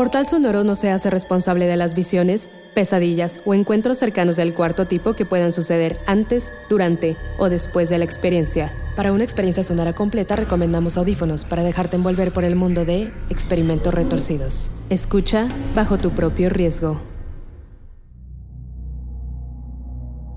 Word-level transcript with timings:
Portal 0.00 0.26
Sonoro 0.26 0.64
no 0.64 0.76
se 0.76 0.90
hace 0.90 1.10
responsable 1.10 1.66
de 1.66 1.76
las 1.76 1.92
visiones, 1.92 2.48
pesadillas 2.74 3.42
o 3.44 3.52
encuentros 3.52 3.98
cercanos 3.98 4.36
del 4.36 4.54
cuarto 4.54 4.86
tipo 4.86 5.12
que 5.12 5.26
puedan 5.26 5.52
suceder 5.52 5.98
antes, 6.06 6.54
durante 6.70 7.18
o 7.38 7.50
después 7.50 7.90
de 7.90 7.98
la 7.98 8.06
experiencia. 8.06 8.72
Para 8.96 9.12
una 9.12 9.24
experiencia 9.24 9.62
sonora 9.62 9.92
completa 9.92 10.36
recomendamos 10.36 10.96
audífonos 10.96 11.44
para 11.44 11.62
dejarte 11.62 11.96
envolver 11.96 12.32
por 12.32 12.44
el 12.44 12.56
mundo 12.56 12.86
de 12.86 13.12
experimentos 13.28 13.92
retorcidos. 13.92 14.70
Escucha 14.88 15.46
bajo 15.74 15.98
tu 15.98 16.12
propio 16.12 16.48
riesgo. 16.48 16.98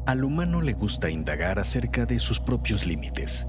Al 0.06 0.26
humano 0.26 0.62
le 0.62 0.74
gusta 0.74 1.10
indagar 1.10 1.58
acerca 1.58 2.06
de 2.06 2.20
sus 2.20 2.42
propios 2.42 2.86
límites, 2.86 3.48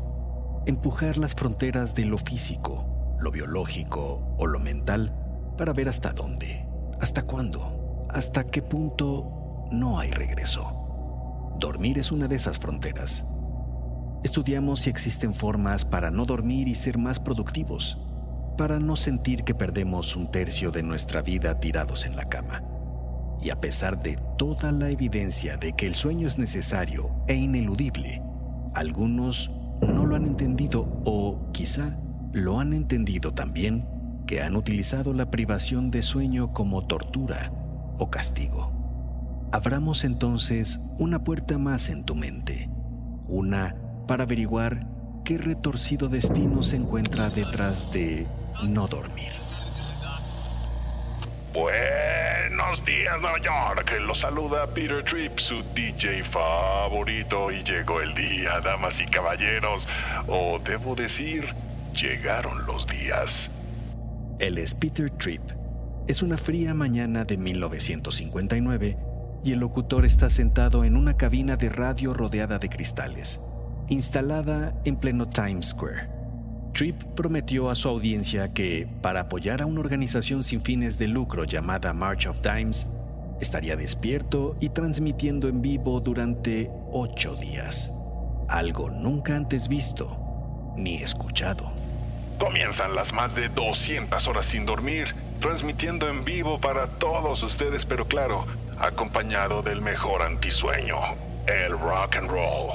empujar 0.67 1.19
las 1.19 1.35
fronteras 1.35 1.93
de 1.97 2.05
lo 2.05 2.19
físico, 2.19 3.17
lo 3.19 3.33
biológico 3.33 4.37
o 4.39 4.47
lo 4.47 4.61
mental 4.61 5.13
para 5.57 5.73
ver 5.73 5.89
hasta 5.89 6.13
dónde, 6.13 6.67
hasta 7.01 7.23
cuándo, 7.23 8.07
hasta 8.11 8.45
qué 8.45 8.63
punto 8.63 9.67
no 9.71 9.99
hay 9.99 10.11
regreso. 10.11 11.55
Dormir 11.59 11.99
es 11.99 12.13
una 12.13 12.29
de 12.29 12.37
esas 12.37 12.59
fronteras. 12.59 13.25
Estudiamos 14.23 14.81
si 14.81 14.91
existen 14.91 15.35
formas 15.35 15.85
para 15.85 16.11
no 16.11 16.25
dormir 16.25 16.69
y 16.69 16.75
ser 16.75 16.99
más 16.99 17.19
productivos, 17.19 17.99
para 18.57 18.79
no 18.79 18.97
sentir 18.97 19.45
que 19.45 19.55
perdemos 19.55 20.17
un 20.17 20.31
tercio 20.31 20.71
de 20.71 20.83
nuestra 20.83 21.23
vida 21.23 21.57
tirados 21.57 22.07
en 22.07 22.17
la 22.17 22.25
cama. 22.25 22.63
Y 23.43 23.51
a 23.51 23.61
pesar 23.61 24.03
de 24.03 24.17
toda 24.39 24.73
la 24.73 24.91
evidencia 24.91 25.57
de 25.57 25.73
que 25.73 25.87
el 25.87 25.95
sueño 25.95 26.27
es 26.27 26.39
necesario 26.39 27.11
e 27.29 27.35
ineludible, 27.35 28.23
algunos 28.75 29.51
no 29.83 30.07
lo 30.07 30.17
han 30.17 30.25
entendido 30.25 31.03
o 31.05 31.51
quizá 31.53 31.99
lo 32.33 32.59
han 32.59 32.73
entendido 32.73 33.33
también 33.33 33.94
que 34.27 34.43
han 34.43 34.57
utilizado 34.57 35.13
la 35.13 35.31
privación 35.31 35.91
de 35.91 36.03
sueño 36.03 36.53
como 36.53 36.87
tortura 36.87 37.53
o 37.99 38.11
castigo. 38.11 38.73
Abramos 39.53 40.05
entonces 40.05 40.81
una 40.99 41.23
puerta 41.23 41.59
más 41.59 41.89
en 41.89 42.05
tu 42.05 42.15
mente, 42.15 42.69
una 43.29 43.77
para 44.09 44.25
averiguar 44.25 44.87
qué 45.25 45.39
retorcido 45.39 46.09
destino 46.09 46.63
se 46.63 46.77
encuentra 46.77 47.31
detrás 47.31 47.91
de 47.91 48.27
no 48.63 48.87
dormir. 48.87 49.33
Buenos 51.53 52.85
días, 52.85 53.21
Nueva 53.21 53.39
York. 53.41 53.93
Los 54.01 54.19
saluda 54.19 54.67
Peter 54.67 55.05
Tripp, 55.05 55.39
su 55.39 55.63
DJ 55.73 56.25
favorito. 56.25 57.53
Y 57.53 57.63
llegó 57.63 58.01
el 58.01 58.13
día, 58.15 58.61
damas 58.61 59.01
y 59.01 59.07
caballeros. 59.07 59.89
O 60.27 60.59
debo 60.59 60.97
decir, 60.97 61.55
llegaron 61.95 62.67
los 62.67 62.89
días. 62.89 63.51
Él 64.45 64.59
es 64.59 64.75
Peter 64.75 65.09
Tripp. 65.09 65.41
Es 66.07 66.23
una 66.23 66.37
fría 66.37 66.75
mañana 66.75 67.25
de 67.25 67.39
1959 67.39 68.99
y 69.43 69.53
el 69.53 69.59
locutor 69.59 70.05
está 70.05 70.29
sentado 70.29 70.85
en 70.85 70.99
una 70.99 71.17
cabina 71.17 71.57
de 71.57 71.71
radio 71.71 72.13
rodeada 72.13 72.59
de 72.59 72.69
cristales, 72.69 73.41
instalada 73.89 74.79
en 74.85 74.97
pleno 74.97 75.31
Times 75.31 75.69
Square. 75.69 76.11
Tripp 76.75 77.03
prometió 77.17 77.71
a 77.71 77.75
su 77.75 77.89
audiencia 77.89 78.53
que, 78.53 78.87
para 79.01 79.21
apoyar 79.21 79.63
a 79.63 79.67
una 79.67 79.81
organización 79.81 80.43
sin 80.43 80.61
fines 80.61 80.99
de 80.99 81.09
lucro 81.09 81.45
llamada 81.45 81.95
March 81.95 82.27
of 82.27 82.43
Dimes, 82.43 82.87
estaría 83.41 83.77
despierto 83.77 84.59
y 84.61 84.69
transmitiendo 84.69 85.49
en 85.49 85.63
vivo 85.63 86.01
durante 86.01 86.71
ocho 86.93 87.35
días. 87.37 87.95
Algo 88.51 88.91
nunca 88.91 89.37
antes 89.37 89.69
visto 89.69 90.75
ni 90.77 90.97
escuchado. 90.97 91.84
Comienzan 92.39 92.95
las 92.95 93.13
más 93.13 93.35
de 93.35 93.49
200 93.49 94.27
horas 94.27 94.47
sin 94.47 94.67
dormir, 94.67 95.15
transmitiendo 95.41 96.09
en 96.09 96.25
vivo 96.25 96.61
para 96.61 96.87
todos 96.87 97.43
ustedes, 97.43 97.85
pero 97.85 98.07
claro, 98.07 98.47
acompañado 98.79 99.63
del 99.63 99.81
mejor 99.81 100.23
antisueño, 100.23 100.97
el 101.47 101.71
rock 101.79 102.17
and 102.17 102.31
roll. 102.31 102.73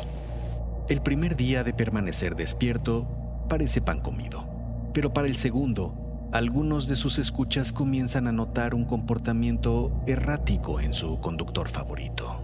El 0.88 1.02
primer 1.02 1.36
día 1.36 1.64
de 1.64 1.74
permanecer 1.74 2.36
despierto 2.36 3.08
parece 3.50 3.82
pan 3.82 4.00
comido, 4.00 4.48
pero 4.94 5.14
para 5.14 5.28
el 5.28 5.36
segundo, 5.36 5.94
algunos 6.32 6.88
de 6.88 6.96
sus 6.96 7.20
escuchas 7.20 7.74
comienzan 7.74 8.28
a 8.28 8.32
notar 8.32 8.74
un 8.74 8.86
comportamiento 8.86 9.92
errático 10.08 10.80
en 10.80 10.94
su 10.94 11.20
conductor 11.20 11.68
favorito. 11.68 12.44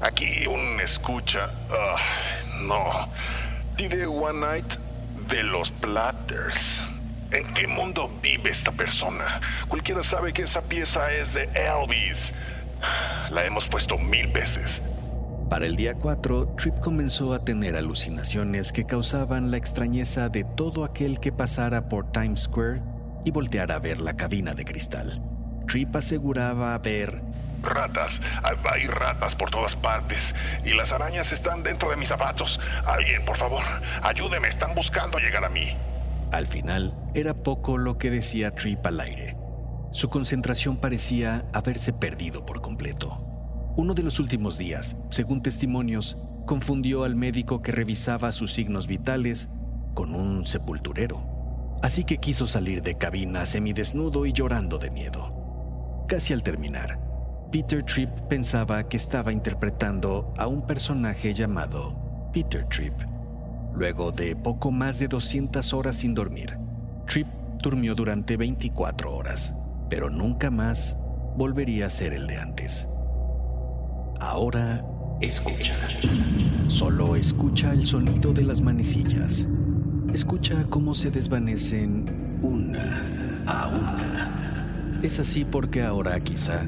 Aquí 0.00 0.46
un 0.46 0.80
escucha... 0.80 1.50
Ah, 1.70 1.96
no. 2.66 3.08
Did 3.76 4.06
one 4.06 4.40
night 4.40 4.74
de 5.32 5.42
los 5.42 5.70
Platters. 5.70 6.82
¿En 7.30 7.54
qué 7.54 7.66
mundo 7.66 8.10
vive 8.22 8.50
esta 8.50 8.70
persona? 8.70 9.40
Cualquiera 9.66 10.02
sabe 10.02 10.34
que 10.34 10.42
esa 10.42 10.60
pieza 10.60 11.10
es 11.10 11.32
de 11.32 11.48
Elvis. 11.54 12.32
La 13.30 13.46
hemos 13.46 13.66
puesto 13.66 13.96
mil 13.96 14.26
veces. 14.26 14.82
Para 15.48 15.64
el 15.64 15.76
día 15.76 15.94
4, 15.94 16.54
Tripp 16.58 16.78
comenzó 16.80 17.32
a 17.32 17.42
tener 17.44 17.76
alucinaciones 17.76 18.72
que 18.72 18.84
causaban 18.84 19.50
la 19.50 19.56
extrañeza 19.56 20.28
de 20.28 20.44
todo 20.44 20.84
aquel 20.84 21.18
que 21.18 21.32
pasara 21.32 21.88
por 21.88 22.12
Times 22.12 22.42
Square 22.42 22.82
y 23.24 23.30
volteara 23.30 23.76
a 23.76 23.78
ver 23.78 24.00
la 24.00 24.14
cabina 24.14 24.52
de 24.52 24.66
cristal. 24.66 25.22
Tripp 25.66 25.96
aseguraba 25.96 26.76
ver 26.76 27.22
Ratas, 27.62 28.20
hay 28.42 28.86
ratas 28.86 29.34
por 29.34 29.50
todas 29.50 29.76
partes 29.76 30.34
y 30.64 30.74
las 30.74 30.92
arañas 30.92 31.32
están 31.32 31.62
dentro 31.62 31.90
de 31.90 31.96
mis 31.96 32.08
zapatos. 32.08 32.60
Alguien, 32.84 33.24
por 33.24 33.36
favor, 33.36 33.62
ayúdeme, 34.02 34.48
están 34.48 34.74
buscando 34.74 35.18
llegar 35.18 35.44
a 35.44 35.48
mí. 35.48 35.76
Al 36.32 36.46
final, 36.46 36.94
era 37.14 37.34
poco 37.34 37.78
lo 37.78 37.98
que 37.98 38.10
decía 38.10 38.50
Trip 38.52 38.84
al 38.86 39.00
aire. 39.00 39.36
Su 39.92 40.08
concentración 40.08 40.78
parecía 40.78 41.44
haberse 41.52 41.92
perdido 41.92 42.46
por 42.46 42.62
completo. 42.62 43.18
Uno 43.76 43.94
de 43.94 44.02
los 44.02 44.18
últimos 44.18 44.56
días, 44.56 44.96
según 45.10 45.42
testimonios, 45.42 46.16
confundió 46.46 47.04
al 47.04 47.14
médico 47.14 47.62
que 47.62 47.72
revisaba 47.72 48.32
sus 48.32 48.52
signos 48.52 48.86
vitales 48.86 49.48
con 49.94 50.14
un 50.14 50.46
sepulturero. 50.46 51.78
Así 51.82 52.04
que 52.04 52.18
quiso 52.18 52.46
salir 52.46 52.82
de 52.82 52.96
cabina 52.96 53.44
semidesnudo 53.44 54.24
y 54.24 54.32
llorando 54.32 54.78
de 54.78 54.90
miedo. 54.90 56.04
Casi 56.08 56.32
al 56.32 56.42
terminar, 56.42 56.98
Peter 57.52 57.82
Tripp 57.82 58.08
pensaba 58.30 58.88
que 58.88 58.96
estaba 58.96 59.30
interpretando 59.30 60.32
a 60.38 60.46
un 60.46 60.66
personaje 60.66 61.34
llamado 61.34 62.30
Peter 62.32 62.66
Tripp. 62.66 62.94
Luego 63.74 64.10
de 64.10 64.34
poco 64.34 64.70
más 64.70 64.98
de 64.98 65.06
200 65.06 65.74
horas 65.74 65.96
sin 65.96 66.14
dormir, 66.14 66.58
Tripp 67.06 67.28
durmió 67.62 67.94
durante 67.94 68.38
24 68.38 69.14
horas, 69.14 69.54
pero 69.90 70.08
nunca 70.08 70.50
más 70.50 70.96
volvería 71.36 71.86
a 71.86 71.90
ser 71.90 72.14
el 72.14 72.26
de 72.26 72.38
antes. 72.38 72.88
Ahora 74.18 74.82
escucha. 75.20 75.74
Solo 76.68 77.16
escucha 77.16 77.74
el 77.74 77.84
sonido 77.84 78.32
de 78.32 78.44
las 78.44 78.62
manecillas. 78.62 79.46
Escucha 80.14 80.64
cómo 80.70 80.94
se 80.94 81.10
desvanecen 81.10 82.38
una 82.40 83.44
a 83.46 83.68
una. 83.68 85.00
Es 85.02 85.20
así 85.20 85.44
porque 85.44 85.82
ahora 85.82 86.18
quizá 86.20 86.66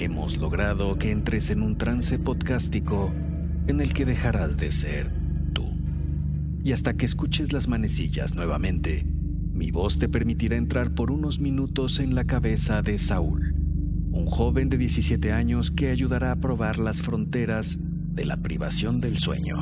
hemos 0.00 0.38
logrado 0.38 0.96
que 0.96 1.10
entres 1.10 1.50
en 1.50 1.60
un 1.62 1.76
trance 1.76 2.18
podcástico 2.18 3.12
en 3.66 3.80
el 3.80 3.92
que 3.92 4.06
dejarás 4.06 4.56
de 4.56 4.72
ser 4.72 5.12
tú. 5.52 5.64
Y 6.64 6.72
hasta 6.72 6.94
que 6.94 7.04
escuches 7.04 7.52
las 7.52 7.68
manecillas 7.68 8.34
nuevamente, 8.34 9.04
mi 9.52 9.70
voz 9.70 9.98
te 9.98 10.08
permitirá 10.08 10.56
entrar 10.56 10.94
por 10.94 11.10
unos 11.10 11.38
minutos 11.38 12.00
en 12.00 12.14
la 12.14 12.24
cabeza 12.24 12.80
de 12.80 12.98
Saúl, 12.98 13.54
un 14.10 14.24
joven 14.24 14.70
de 14.70 14.78
17 14.78 15.32
años 15.32 15.70
que 15.70 15.90
ayudará 15.90 16.32
a 16.32 16.36
probar 16.36 16.78
las 16.78 17.02
fronteras 17.02 17.76
de 17.78 18.24
la 18.24 18.38
privación 18.38 19.02
del 19.02 19.18
sueño. 19.18 19.56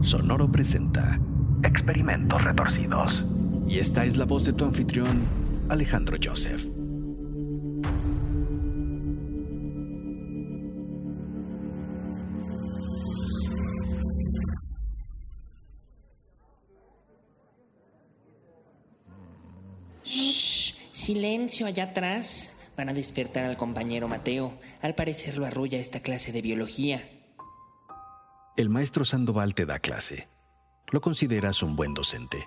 Sonoro 0.00 0.50
presenta 0.50 1.20
Experimentos 1.62 2.42
Retorcidos. 2.42 3.26
Y 3.68 3.78
esta 3.78 4.06
es 4.06 4.16
la 4.16 4.24
voz 4.24 4.46
de 4.46 4.54
tu 4.54 4.64
anfitrión, 4.64 5.20
Alejandro 5.68 6.16
Joseph. 6.22 6.67
Silencio 21.08 21.66
allá 21.66 21.84
atrás. 21.84 22.52
Van 22.76 22.90
a 22.90 22.92
despertar 22.92 23.46
al 23.46 23.56
compañero 23.56 24.08
Mateo. 24.08 24.52
Al 24.82 24.94
parecer 24.94 25.38
lo 25.38 25.46
arrulla 25.46 25.78
esta 25.78 26.00
clase 26.00 26.32
de 26.32 26.42
biología. 26.42 27.02
El 28.58 28.68
maestro 28.68 29.06
Sandoval 29.06 29.54
te 29.54 29.64
da 29.64 29.78
clase. 29.78 30.28
Lo 30.90 31.00
consideras 31.00 31.62
un 31.62 31.76
buen 31.76 31.94
docente. 31.94 32.46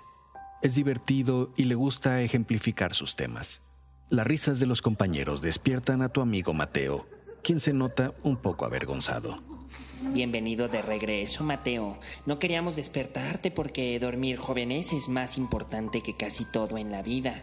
Es 0.62 0.76
divertido 0.76 1.52
y 1.56 1.64
le 1.64 1.74
gusta 1.74 2.22
ejemplificar 2.22 2.94
sus 2.94 3.16
temas. 3.16 3.62
Las 4.10 4.28
risas 4.28 4.60
de 4.60 4.66
los 4.66 4.80
compañeros 4.80 5.42
despiertan 5.42 6.00
a 6.00 6.10
tu 6.10 6.20
amigo 6.20 6.52
Mateo, 6.52 7.08
quien 7.42 7.58
se 7.58 7.72
nota 7.72 8.14
un 8.22 8.36
poco 8.36 8.64
avergonzado. 8.64 9.42
Bienvenido 10.12 10.68
de 10.68 10.82
regreso, 10.82 11.42
Mateo. 11.42 11.98
No 12.26 12.38
queríamos 12.38 12.76
despertarte 12.76 13.50
porque 13.50 13.98
dormir 13.98 14.36
jóvenes 14.36 14.92
es 14.92 15.08
más 15.08 15.36
importante 15.36 16.00
que 16.00 16.16
casi 16.16 16.44
todo 16.44 16.78
en 16.78 16.92
la 16.92 17.02
vida. 17.02 17.42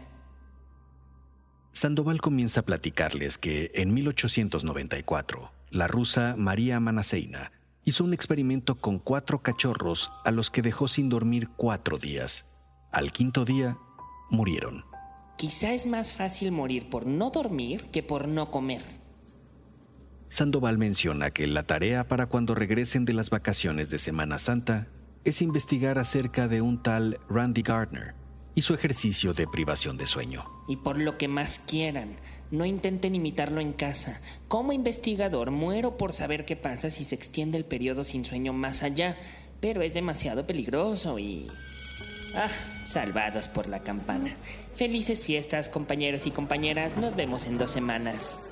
Sandoval 1.80 2.20
comienza 2.20 2.60
a 2.60 2.64
platicarles 2.64 3.38
que 3.38 3.70
en 3.74 3.94
1894, 3.94 5.50
la 5.70 5.88
rusa 5.88 6.34
María 6.36 6.78
Manaseina 6.78 7.52
hizo 7.86 8.04
un 8.04 8.12
experimento 8.12 8.74
con 8.74 8.98
cuatro 8.98 9.40
cachorros 9.40 10.12
a 10.26 10.30
los 10.30 10.50
que 10.50 10.60
dejó 10.60 10.88
sin 10.88 11.08
dormir 11.08 11.48
cuatro 11.56 11.96
días. 11.96 12.44
Al 12.92 13.12
quinto 13.12 13.46
día, 13.46 13.78
murieron. 14.28 14.84
Quizá 15.38 15.72
es 15.72 15.86
más 15.86 16.12
fácil 16.12 16.52
morir 16.52 16.90
por 16.90 17.06
no 17.06 17.30
dormir 17.30 17.88
que 17.90 18.02
por 18.02 18.28
no 18.28 18.50
comer. 18.50 18.82
Sandoval 20.28 20.76
menciona 20.76 21.30
que 21.30 21.46
la 21.46 21.62
tarea 21.62 22.06
para 22.06 22.26
cuando 22.26 22.54
regresen 22.54 23.06
de 23.06 23.14
las 23.14 23.30
vacaciones 23.30 23.88
de 23.88 23.98
Semana 23.98 24.38
Santa 24.38 24.88
es 25.24 25.40
investigar 25.40 25.98
acerca 25.98 26.46
de 26.46 26.60
un 26.60 26.82
tal 26.82 27.18
Randy 27.30 27.62
Gardner 27.62 28.19
y 28.54 28.62
su 28.62 28.74
ejercicio 28.74 29.32
de 29.32 29.46
privación 29.46 29.96
de 29.96 30.06
sueño. 30.06 30.44
Y 30.68 30.76
por 30.76 30.98
lo 30.98 31.18
que 31.18 31.28
más 31.28 31.58
quieran, 31.58 32.16
no 32.50 32.64
intenten 32.64 33.14
imitarlo 33.14 33.60
en 33.60 33.72
casa. 33.72 34.20
Como 34.48 34.72
investigador 34.72 35.50
muero 35.50 35.96
por 35.96 36.12
saber 36.12 36.44
qué 36.44 36.56
pasa 36.56 36.90
si 36.90 37.04
se 37.04 37.14
extiende 37.14 37.58
el 37.58 37.64
periodo 37.64 38.04
sin 38.04 38.24
sueño 38.24 38.52
más 38.52 38.82
allá, 38.82 39.16
pero 39.60 39.82
es 39.82 39.94
demasiado 39.94 40.46
peligroso 40.46 41.18
y... 41.18 41.48
Ah, 42.36 42.48
salvados 42.84 43.48
por 43.48 43.68
la 43.68 43.80
campana. 43.80 44.36
Felices 44.74 45.24
fiestas, 45.24 45.68
compañeros 45.68 46.26
y 46.26 46.30
compañeras. 46.30 46.96
Nos 46.96 47.16
vemos 47.16 47.46
en 47.46 47.58
dos 47.58 47.72
semanas. 47.72 48.42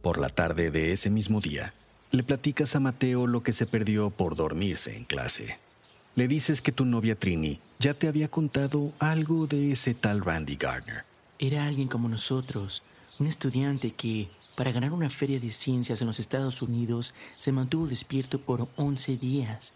Por 0.00 0.18
la 0.18 0.30
tarde 0.30 0.70
de 0.70 0.92
ese 0.92 1.10
mismo 1.10 1.40
día, 1.40 1.74
le 2.10 2.22
platicas 2.22 2.74
a 2.74 2.80
Mateo 2.80 3.26
lo 3.26 3.42
que 3.42 3.52
se 3.52 3.66
perdió 3.66 4.10
por 4.10 4.34
dormirse 4.34 4.96
en 4.96 5.04
clase. 5.04 5.58
Le 6.14 6.26
dices 6.26 6.62
que 6.62 6.72
tu 6.72 6.84
novia 6.84 7.18
Trini 7.18 7.60
ya 7.78 7.94
te 7.94 8.08
había 8.08 8.28
contado 8.28 8.92
algo 8.98 9.46
de 9.46 9.72
ese 9.72 9.94
tal 9.94 10.24
Randy 10.24 10.56
Gardner. 10.56 11.04
Era 11.38 11.66
alguien 11.66 11.88
como 11.88 12.08
nosotros, 12.08 12.82
un 13.18 13.26
estudiante 13.26 13.92
que, 13.92 14.28
para 14.56 14.72
ganar 14.72 14.92
una 14.92 15.10
feria 15.10 15.38
de 15.38 15.50
ciencias 15.50 16.00
en 16.00 16.08
los 16.08 16.18
Estados 16.18 16.62
Unidos, 16.62 17.14
se 17.38 17.52
mantuvo 17.52 17.86
despierto 17.86 18.40
por 18.40 18.68
11 18.76 19.16
días. 19.16 19.72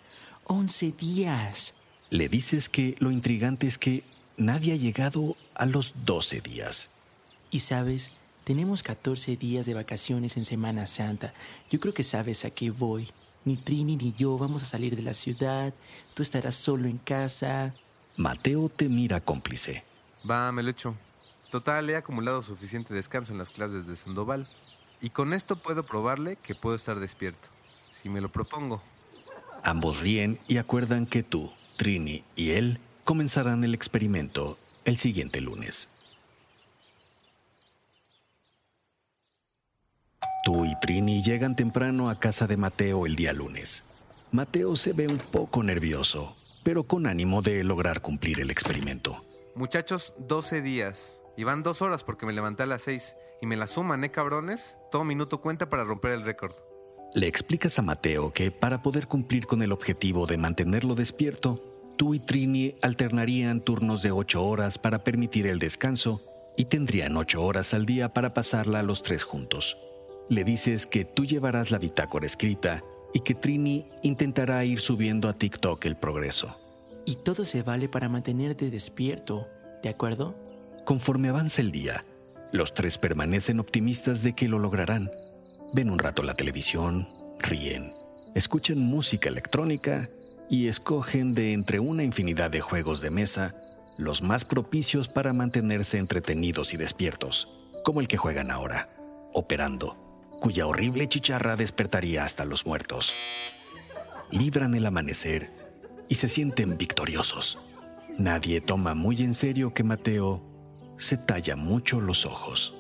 ¡11 0.46 0.96
días! 0.96 1.74
Le 2.10 2.28
dices 2.28 2.68
que 2.68 2.96
lo 2.98 3.10
intrigante 3.10 3.66
es 3.66 3.78
que 3.78 4.02
nadie 4.36 4.72
ha 4.72 4.76
llegado 4.76 5.36
a 5.54 5.66
los 5.66 5.94
12 6.04 6.40
días. 6.40 6.90
Y 7.50 7.60
sabes, 7.60 8.10
tenemos 8.44 8.82
14 8.82 9.36
días 9.36 9.66
de 9.66 9.74
vacaciones 9.74 10.36
en 10.36 10.44
Semana 10.44 10.86
Santa. 10.86 11.32
Yo 11.70 11.80
creo 11.80 11.94
que 11.94 12.02
sabes 12.02 12.44
a 12.44 12.50
qué 12.50 12.70
voy. 12.70 13.08
Ni 13.44 13.56
Trini 13.56 13.96
ni 13.96 14.12
yo 14.12 14.38
vamos 14.38 14.62
a 14.62 14.66
salir 14.66 14.96
de 14.96 15.02
la 15.02 15.14
ciudad. 15.14 15.74
Tú 16.14 16.22
estarás 16.22 16.54
solo 16.54 16.88
en 16.88 16.98
casa. 16.98 17.74
Mateo 18.16 18.68
te 18.68 18.88
mira 18.88 19.20
cómplice. 19.20 19.84
Va, 20.28 20.52
me 20.52 20.62
lo 20.62 20.70
echo. 20.70 20.94
Total, 21.50 21.88
he 21.90 21.96
acumulado 21.96 22.42
suficiente 22.42 22.94
descanso 22.94 23.32
en 23.32 23.38
las 23.38 23.50
clases 23.50 23.86
de 23.86 23.96
Sandoval. 23.96 24.48
Y 25.00 25.10
con 25.10 25.32
esto 25.32 25.56
puedo 25.56 25.84
probarle 25.84 26.36
que 26.36 26.54
puedo 26.54 26.76
estar 26.76 27.00
despierto, 27.00 27.48
si 27.90 28.08
me 28.08 28.20
lo 28.20 28.30
propongo. 28.30 28.80
Ambos 29.64 30.00
ríen 30.00 30.38
y 30.48 30.58
acuerdan 30.58 31.06
que 31.06 31.22
tú, 31.22 31.52
Trini 31.76 32.24
y 32.36 32.50
él 32.50 32.80
comenzarán 33.04 33.64
el 33.64 33.74
experimento 33.74 34.58
el 34.84 34.98
siguiente 34.98 35.40
lunes. 35.40 35.88
Tú 40.44 40.61
y 40.72 40.76
Trini 40.76 41.20
llegan 41.22 41.54
temprano 41.54 42.08
a 42.08 42.18
casa 42.18 42.46
de 42.46 42.56
Mateo 42.56 43.04
el 43.04 43.14
día 43.14 43.34
lunes. 43.34 43.84
Mateo 44.30 44.74
se 44.74 44.94
ve 44.94 45.06
un 45.06 45.18
poco 45.18 45.62
nervioso, 45.62 46.34
pero 46.62 46.84
con 46.84 47.06
ánimo 47.06 47.42
de 47.42 47.62
lograr 47.62 48.00
cumplir 48.00 48.40
el 48.40 48.50
experimento. 48.50 49.22
Muchachos, 49.54 50.14
12 50.16 50.62
días. 50.62 51.20
Y 51.36 51.44
van 51.44 51.62
dos 51.62 51.82
horas 51.82 52.04
porque 52.04 52.24
me 52.24 52.32
levanté 52.32 52.62
a 52.62 52.66
las 52.66 52.82
6. 52.82 53.16
Y 53.42 53.46
me 53.46 53.58
la 53.58 53.66
suman, 53.66 54.02
¿eh, 54.02 54.10
cabrones? 54.10 54.78
Todo 54.90 55.04
minuto 55.04 55.42
cuenta 55.42 55.68
para 55.68 55.84
romper 55.84 56.12
el 56.12 56.24
récord. 56.24 56.54
Le 57.14 57.26
explicas 57.26 57.78
a 57.78 57.82
Mateo 57.82 58.32
que 58.32 58.50
para 58.50 58.82
poder 58.82 59.08
cumplir 59.08 59.46
con 59.46 59.62
el 59.62 59.72
objetivo 59.72 60.26
de 60.26 60.38
mantenerlo 60.38 60.94
despierto, 60.94 61.62
tú 61.98 62.14
y 62.14 62.20
Trini 62.20 62.76
alternarían 62.80 63.60
turnos 63.60 64.00
de 64.00 64.12
8 64.12 64.42
horas 64.42 64.78
para 64.78 65.04
permitir 65.04 65.46
el 65.46 65.58
descanso 65.58 66.22
y 66.56 66.64
tendrían 66.64 67.14
8 67.14 67.42
horas 67.42 67.74
al 67.74 67.84
día 67.84 68.14
para 68.14 68.32
pasarla 68.32 68.82
los 68.82 69.02
tres 69.02 69.22
juntos. 69.22 69.76
Le 70.32 70.44
dices 70.44 70.86
que 70.86 71.04
tú 71.04 71.26
llevarás 71.26 71.70
la 71.70 71.78
bitácora 71.78 72.24
escrita 72.24 72.82
y 73.12 73.20
que 73.20 73.34
Trini 73.34 73.90
intentará 74.02 74.64
ir 74.64 74.80
subiendo 74.80 75.28
a 75.28 75.34
TikTok 75.34 75.84
el 75.84 75.94
progreso. 75.94 76.58
Y 77.04 77.16
todo 77.16 77.44
se 77.44 77.62
vale 77.62 77.90
para 77.90 78.08
mantenerte 78.08 78.70
despierto, 78.70 79.46
¿de 79.82 79.90
acuerdo? 79.90 80.34
Conforme 80.86 81.28
avanza 81.28 81.60
el 81.60 81.70
día, 81.70 82.06
los 82.50 82.72
tres 82.72 82.96
permanecen 82.96 83.60
optimistas 83.60 84.22
de 84.22 84.32
que 84.32 84.48
lo 84.48 84.58
lograrán. 84.58 85.10
Ven 85.74 85.90
un 85.90 85.98
rato 85.98 86.22
la 86.22 86.32
televisión, 86.32 87.10
ríen, 87.38 87.92
escuchan 88.34 88.78
música 88.78 89.28
electrónica 89.28 90.08
y 90.48 90.68
escogen 90.68 91.34
de 91.34 91.52
entre 91.52 91.78
una 91.78 92.04
infinidad 92.04 92.50
de 92.50 92.62
juegos 92.62 93.02
de 93.02 93.10
mesa 93.10 93.54
los 93.98 94.22
más 94.22 94.46
propicios 94.46 95.08
para 95.08 95.34
mantenerse 95.34 95.98
entretenidos 95.98 96.72
y 96.72 96.78
despiertos, 96.78 97.50
como 97.84 98.00
el 98.00 98.08
que 98.08 98.16
juegan 98.16 98.50
ahora, 98.50 98.88
operando 99.34 100.02
cuya 100.42 100.66
horrible 100.66 101.08
chicharra 101.08 101.54
despertaría 101.54 102.24
hasta 102.24 102.44
los 102.44 102.66
muertos. 102.66 103.14
Libran 104.32 104.74
el 104.74 104.84
amanecer 104.84 105.52
y 106.08 106.16
se 106.16 106.28
sienten 106.28 106.76
victoriosos. 106.76 107.60
Nadie 108.18 108.60
toma 108.60 108.94
muy 108.94 109.22
en 109.22 109.34
serio 109.34 109.72
que 109.72 109.84
Mateo 109.84 110.42
se 110.98 111.16
talla 111.16 111.54
mucho 111.54 112.00
los 112.00 112.26
ojos. 112.26 112.74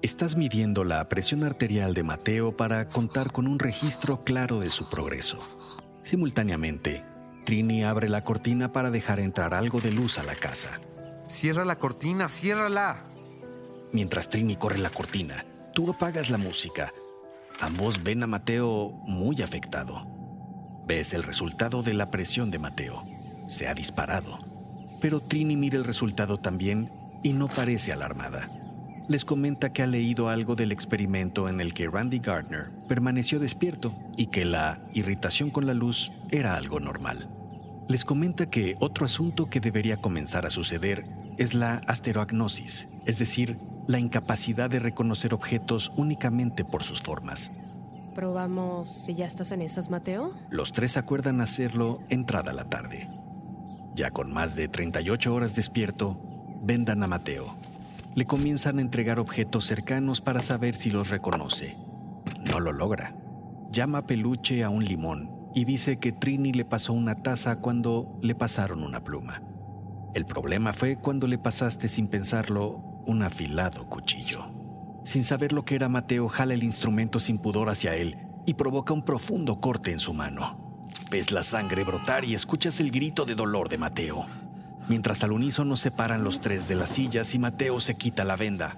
Estás 0.00 0.34
midiendo 0.34 0.82
la 0.82 1.06
presión 1.10 1.44
arterial 1.44 1.92
de 1.92 2.04
Mateo 2.04 2.56
para 2.56 2.88
contar 2.88 3.30
con 3.30 3.46
un 3.46 3.58
registro 3.58 4.24
claro 4.24 4.58
de 4.58 4.70
su 4.70 4.88
progreso. 4.88 5.38
Simultáneamente, 6.02 7.04
Trini 7.44 7.84
abre 7.84 8.08
la 8.08 8.22
cortina 8.22 8.72
para 8.72 8.90
dejar 8.90 9.20
entrar 9.20 9.52
algo 9.52 9.82
de 9.82 9.92
luz 9.92 10.18
a 10.18 10.22
la 10.22 10.34
casa. 10.34 10.80
Cierra 11.32 11.64
la 11.64 11.76
cortina, 11.76 12.28
ciérrala. 12.28 13.04
Mientras 13.90 14.28
Trini 14.28 14.56
corre 14.56 14.76
la 14.76 14.90
cortina, 14.90 15.46
tú 15.72 15.90
apagas 15.90 16.28
la 16.28 16.36
música. 16.36 16.92
Ambos 17.58 18.02
ven 18.02 18.22
a 18.22 18.26
Mateo 18.26 18.90
muy 19.06 19.40
afectado. 19.40 20.06
Ves 20.86 21.14
el 21.14 21.22
resultado 21.22 21.82
de 21.82 21.94
la 21.94 22.10
presión 22.10 22.50
de 22.50 22.58
Mateo. 22.58 23.02
Se 23.48 23.66
ha 23.66 23.72
disparado. 23.72 24.40
Pero 25.00 25.20
Trini 25.20 25.56
mira 25.56 25.78
el 25.78 25.84
resultado 25.84 26.38
también 26.38 26.92
y 27.22 27.32
no 27.32 27.48
parece 27.48 27.94
alarmada. 27.94 28.50
Les 29.08 29.24
comenta 29.24 29.72
que 29.72 29.82
ha 29.82 29.86
leído 29.86 30.28
algo 30.28 30.54
del 30.54 30.70
experimento 30.70 31.48
en 31.48 31.62
el 31.62 31.72
que 31.72 31.88
Randy 31.88 32.18
Gardner 32.18 32.70
permaneció 32.88 33.38
despierto 33.38 33.94
y 34.18 34.26
que 34.26 34.44
la 34.44 34.84
irritación 34.92 35.50
con 35.50 35.64
la 35.64 35.72
luz 35.72 36.12
era 36.30 36.56
algo 36.56 36.78
normal. 36.78 37.30
Les 37.88 38.04
comenta 38.04 38.50
que 38.50 38.76
otro 38.80 39.06
asunto 39.06 39.48
que 39.48 39.60
debería 39.60 39.96
comenzar 39.96 40.44
a 40.44 40.50
suceder 40.50 41.21
es 41.38 41.54
la 41.54 41.82
asteroagnosis, 41.86 42.88
es 43.06 43.18
decir, 43.18 43.58
la 43.86 43.98
incapacidad 43.98 44.70
de 44.70 44.80
reconocer 44.80 45.34
objetos 45.34 45.92
únicamente 45.96 46.64
por 46.64 46.82
sus 46.82 47.02
formas. 47.02 47.50
¿Probamos 48.14 48.90
si 48.90 49.14
ya 49.14 49.26
estás 49.26 49.52
en 49.52 49.62
esas, 49.62 49.90
Mateo? 49.90 50.34
Los 50.50 50.72
tres 50.72 50.96
acuerdan 50.96 51.40
hacerlo 51.40 52.00
entrada 52.10 52.52
la 52.52 52.64
tarde. 52.64 53.08
Ya 53.94 54.10
con 54.10 54.32
más 54.32 54.54
de 54.56 54.68
38 54.68 55.34
horas 55.34 55.54
despierto, 55.54 56.20
vendan 56.62 57.02
a 57.02 57.06
Mateo. 57.06 57.56
Le 58.14 58.26
comienzan 58.26 58.78
a 58.78 58.82
entregar 58.82 59.18
objetos 59.18 59.64
cercanos 59.64 60.20
para 60.20 60.42
saber 60.42 60.74
si 60.74 60.90
los 60.90 61.08
reconoce. 61.08 61.76
No 62.50 62.60
lo 62.60 62.72
logra. 62.72 63.14
Llama 63.70 63.98
a 63.98 64.06
peluche 64.06 64.62
a 64.62 64.68
un 64.70 64.84
limón 64.84 65.50
y 65.54 65.64
dice 65.64 65.98
que 65.98 66.12
Trini 66.12 66.52
le 66.52 66.64
pasó 66.64 66.92
una 66.92 67.14
taza 67.14 67.56
cuando 67.60 68.18
le 68.22 68.34
pasaron 68.34 68.82
una 68.82 69.02
pluma. 69.02 69.42
El 70.14 70.26
problema 70.26 70.74
fue 70.74 70.96
cuando 70.96 71.26
le 71.26 71.38
pasaste 71.38 71.88
sin 71.88 72.06
pensarlo 72.06 72.82
un 73.06 73.22
afilado 73.22 73.88
cuchillo. 73.88 74.44
Sin 75.04 75.24
saber 75.24 75.52
lo 75.52 75.64
que 75.64 75.74
era 75.74 75.88
Mateo, 75.88 76.28
jala 76.28 76.52
el 76.52 76.62
instrumento 76.62 77.18
sin 77.18 77.38
pudor 77.38 77.70
hacia 77.70 77.96
él 77.96 78.18
y 78.44 78.54
provoca 78.54 78.92
un 78.92 79.04
profundo 79.04 79.58
corte 79.60 79.90
en 79.90 79.98
su 79.98 80.12
mano. 80.12 80.86
Ves 81.10 81.32
la 81.32 81.42
sangre 81.42 81.84
brotar 81.84 82.26
y 82.26 82.34
escuchas 82.34 82.78
el 82.80 82.90
grito 82.90 83.24
de 83.24 83.34
dolor 83.34 83.70
de 83.70 83.78
Mateo. 83.78 84.26
Mientras 84.86 85.24
al 85.24 85.32
unísono 85.32 85.76
se 85.76 85.90
paran 85.90 86.24
los 86.24 86.40
tres 86.40 86.68
de 86.68 86.74
las 86.74 86.90
sillas 86.90 87.34
y 87.34 87.38
Mateo 87.38 87.80
se 87.80 87.94
quita 87.94 88.24
la 88.24 88.36
venda. 88.36 88.76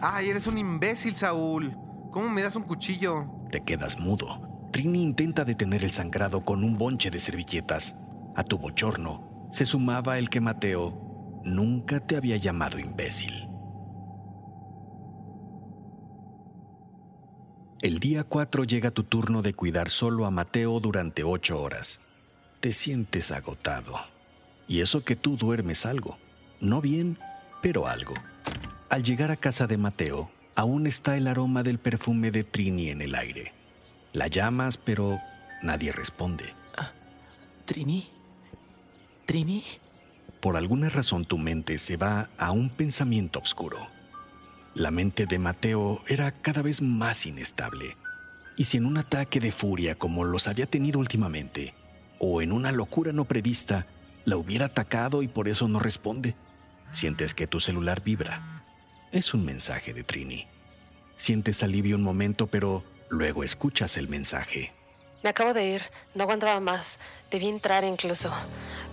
¡Ay, 0.00 0.30
eres 0.30 0.46
un 0.46 0.56
imbécil, 0.56 1.14
Saúl! 1.14 1.76
¿Cómo 2.10 2.30
me 2.30 2.42
das 2.42 2.56
un 2.56 2.62
cuchillo? 2.62 3.26
Te 3.50 3.60
quedas 3.60 3.98
mudo. 3.98 4.68
Trini 4.72 5.02
intenta 5.02 5.44
detener 5.44 5.84
el 5.84 5.90
sangrado 5.90 6.44
con 6.44 6.64
un 6.64 6.78
bonche 6.78 7.10
de 7.10 7.20
servilletas. 7.20 7.94
A 8.34 8.42
tu 8.42 8.56
bochorno 8.56 9.31
se 9.52 9.66
sumaba 9.66 10.18
el 10.18 10.30
que 10.30 10.40
Mateo 10.40 11.40
nunca 11.44 12.00
te 12.00 12.16
había 12.16 12.36
llamado 12.36 12.78
imbécil. 12.78 13.48
El 17.82 17.98
día 17.98 18.24
4 18.24 18.64
llega 18.64 18.90
tu 18.92 19.02
turno 19.02 19.42
de 19.42 19.52
cuidar 19.52 19.90
solo 19.90 20.24
a 20.24 20.30
Mateo 20.30 20.80
durante 20.80 21.22
ocho 21.22 21.60
horas. 21.60 22.00
Te 22.60 22.72
sientes 22.72 23.30
agotado. 23.30 23.94
Y 24.68 24.80
eso 24.80 25.04
que 25.04 25.16
tú 25.16 25.36
duermes 25.36 25.84
algo. 25.84 26.16
No 26.60 26.80
bien, 26.80 27.18
pero 27.60 27.88
algo. 27.88 28.14
Al 28.88 29.02
llegar 29.02 29.30
a 29.30 29.36
casa 29.36 29.66
de 29.66 29.76
Mateo, 29.76 30.30
aún 30.54 30.86
está 30.86 31.16
el 31.16 31.26
aroma 31.26 31.62
del 31.62 31.78
perfume 31.78 32.30
de 32.30 32.44
Trini 32.44 32.88
en 32.88 33.02
el 33.02 33.14
aire. 33.14 33.52
La 34.12 34.28
llamas, 34.28 34.78
pero 34.78 35.18
nadie 35.60 35.92
responde. 35.92 36.54
Ah, 36.78 36.92
Trini. 37.66 38.21
Trini. 39.26 39.62
Por 40.40 40.56
alguna 40.56 40.88
razón 40.88 41.24
tu 41.24 41.38
mente 41.38 41.78
se 41.78 41.96
va 41.96 42.30
a 42.36 42.50
un 42.50 42.68
pensamiento 42.68 43.38
oscuro. 43.38 43.78
La 44.74 44.90
mente 44.90 45.26
de 45.26 45.38
Mateo 45.38 46.02
era 46.08 46.32
cada 46.32 46.62
vez 46.62 46.82
más 46.82 47.26
inestable. 47.26 47.96
Y 48.56 48.64
si 48.64 48.78
en 48.78 48.86
un 48.86 48.98
ataque 48.98 49.38
de 49.38 49.52
furia 49.52 49.94
como 49.94 50.24
los 50.24 50.48
había 50.48 50.66
tenido 50.66 50.98
últimamente, 50.98 51.74
o 52.18 52.42
en 52.42 52.52
una 52.52 52.72
locura 52.72 53.12
no 53.12 53.24
prevista, 53.24 53.86
la 54.24 54.36
hubiera 54.36 54.66
atacado 54.66 55.22
y 55.22 55.28
por 55.28 55.48
eso 55.48 55.68
no 55.68 55.78
responde, 55.78 56.36
sientes 56.90 57.34
que 57.34 57.46
tu 57.46 57.60
celular 57.60 58.02
vibra. 58.02 58.64
Es 59.12 59.34
un 59.34 59.44
mensaje 59.44 59.92
de 59.92 60.04
Trini. 60.04 60.46
Sientes 61.16 61.62
alivio 61.62 61.96
un 61.96 62.02
momento, 62.02 62.46
pero 62.46 62.84
luego 63.10 63.44
escuchas 63.44 63.96
el 63.96 64.08
mensaje. 64.08 64.72
Me 65.22 65.30
acabo 65.30 65.54
de 65.54 65.64
ir, 65.64 65.82
no 66.14 66.24
aguantaba 66.24 66.58
más. 66.58 66.98
Debí 67.30 67.48
entrar 67.48 67.84
incluso. 67.84 68.32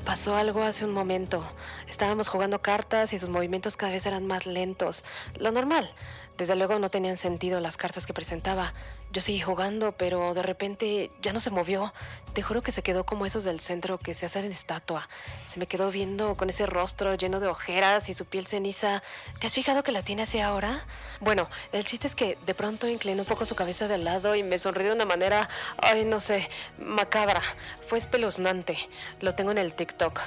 Pasó 0.06 0.36
algo 0.36 0.62
hace 0.62 0.86
un 0.86 0.92
momento. 0.92 1.44
Estábamos 1.88 2.28
jugando 2.30 2.62
cartas 2.62 3.14
y 3.14 3.20
sus 3.20 3.30
movimientos 3.30 3.76
cada 3.76 3.94
vez 3.94 4.06
eran 4.06 4.28
más 4.28 4.46
lentos. 4.46 5.04
Lo 5.40 5.52
normal. 5.52 5.92
Desde 6.38 6.56
luego 6.56 6.78
no 6.78 6.92
tenían 6.92 7.18
sentido 7.18 7.60
las 7.60 7.78
cartas 7.78 8.06
que 8.06 8.14
presentaba. 8.14 8.74
Yo 9.12 9.24
seguí 9.24 9.40
jugando, 9.40 9.94
pero 9.94 10.36
de 10.36 10.44
repente 10.44 11.10
ya 11.22 11.34
no 11.34 11.40
se 11.40 11.50
movió. 11.50 11.94
Te 12.34 12.44
juro 12.44 12.62
que 12.62 12.72
se 12.72 12.84
quedó 12.84 13.06
como 13.06 13.26
esos 13.26 13.44
del 13.44 13.60
centro 13.60 13.98
que 13.98 14.14
se 14.14 14.28
hacen 14.28 14.46
en 14.46 14.52
estatua. 14.52 15.10
Se 15.48 15.60
me 15.60 15.66
quedó 15.66 15.90
viendo 15.90 16.38
con 16.38 16.50
ese 16.50 16.68
rostro 16.68 17.16
lleno 17.16 17.40
de 17.40 17.48
ojeras 17.48 18.08
y 18.10 18.14
su 18.14 18.26
piel 18.26 18.46
ceniza. 18.46 19.02
¿Te 19.40 19.48
has 19.48 19.54
fijado 19.54 19.84
que 19.84 19.92
la 19.92 20.04
tiene 20.04 20.24
así 20.24 20.40
ahora? 20.40 20.86
Bueno, 21.22 21.50
el 21.72 21.86
chiste 21.86 22.06
es 22.06 22.14
que 22.14 22.38
de 22.46 22.54
pronto 22.54 22.88
inclinó 22.88 23.24
un 23.24 23.28
poco 23.28 23.46
su 23.46 23.56
cabeza 23.56 23.88
de 23.88 23.98
lado 23.98 24.36
y 24.36 24.44
me 24.44 24.60
sonrió 24.60 24.90
de 24.90 24.94
una 24.94 25.06
manera, 25.06 25.50
ay, 25.78 26.06
no 26.06 26.20
sé, 26.20 26.48
macabra. 26.78 27.42
Fue 27.88 27.98
espeluznante. 27.98 28.78
Lo 29.22 29.34
tengo 29.34 29.50
en 29.50 29.58
el 29.58 29.74
TikTok. 29.74 30.20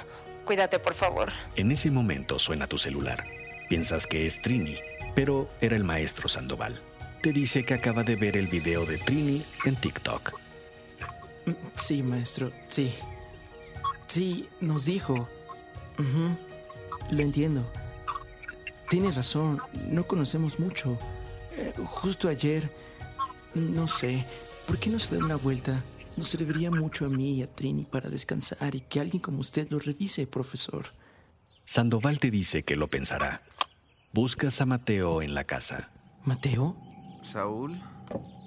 Cuídate, 0.43 0.79
por 0.79 0.93
favor. 0.93 1.31
En 1.55 1.71
ese 1.71 1.89
momento 1.89 2.37
suena 2.37 2.67
tu 2.67 2.77
celular. 2.77 3.25
Piensas 3.69 4.05
que 4.05 4.25
es 4.25 4.41
Trini 4.41 4.77
pero 5.15 5.49
era 5.61 5.75
el 5.75 5.83
maestro 5.83 6.27
Sandoval. 6.27 6.81
Te 7.23 7.31
dice 7.31 7.63
que 7.63 7.73
acaba 7.73 8.03
de 8.03 8.17
ver 8.17 8.35
el 8.35 8.47
video 8.47 8.85
de 8.85 8.97
Trini 8.97 9.41
en 9.63 9.77
TikTok. 9.77 10.37
Sí, 11.73 12.03
maestro, 12.03 12.51
sí. 12.67 12.93
Sí, 14.07 14.49
nos 14.59 14.83
dijo. 14.83 15.29
Lo 17.09 17.21
entiendo. 17.21 17.71
Tiene 18.89 19.09
razón, 19.09 19.61
no 19.87 20.05
conocemos 20.05 20.59
mucho. 20.59 20.99
Eh, 21.55 21.71
justo 21.85 22.27
ayer, 22.27 22.69
no 23.53 23.87
sé, 23.87 24.25
¿por 24.67 24.77
qué 24.77 24.89
no 24.89 24.99
se 24.99 25.15
da 25.15 25.23
una 25.23 25.37
vuelta? 25.37 25.81
Nos 26.17 26.27
serviría 26.27 26.71
mucho 26.71 27.05
a 27.05 27.09
mí 27.09 27.35
y 27.35 27.43
a 27.43 27.47
Trini 27.47 27.85
para 27.85 28.09
descansar 28.09 28.75
y 28.75 28.81
que 28.81 28.99
alguien 28.99 29.21
como 29.21 29.39
usted 29.39 29.69
lo 29.69 29.79
revise, 29.79 30.27
profesor. 30.27 30.87
Sandoval 31.63 32.19
te 32.19 32.31
dice 32.31 32.63
que 32.63 32.75
lo 32.75 32.89
pensará, 32.89 33.43
Buscas 34.11 34.59
a 34.59 34.65
Mateo 34.65 35.21
en 35.21 35.33
la 35.33 35.45
casa. 35.45 35.89
¿Mateo? 36.25 36.92
¿Saúl? 37.23 37.81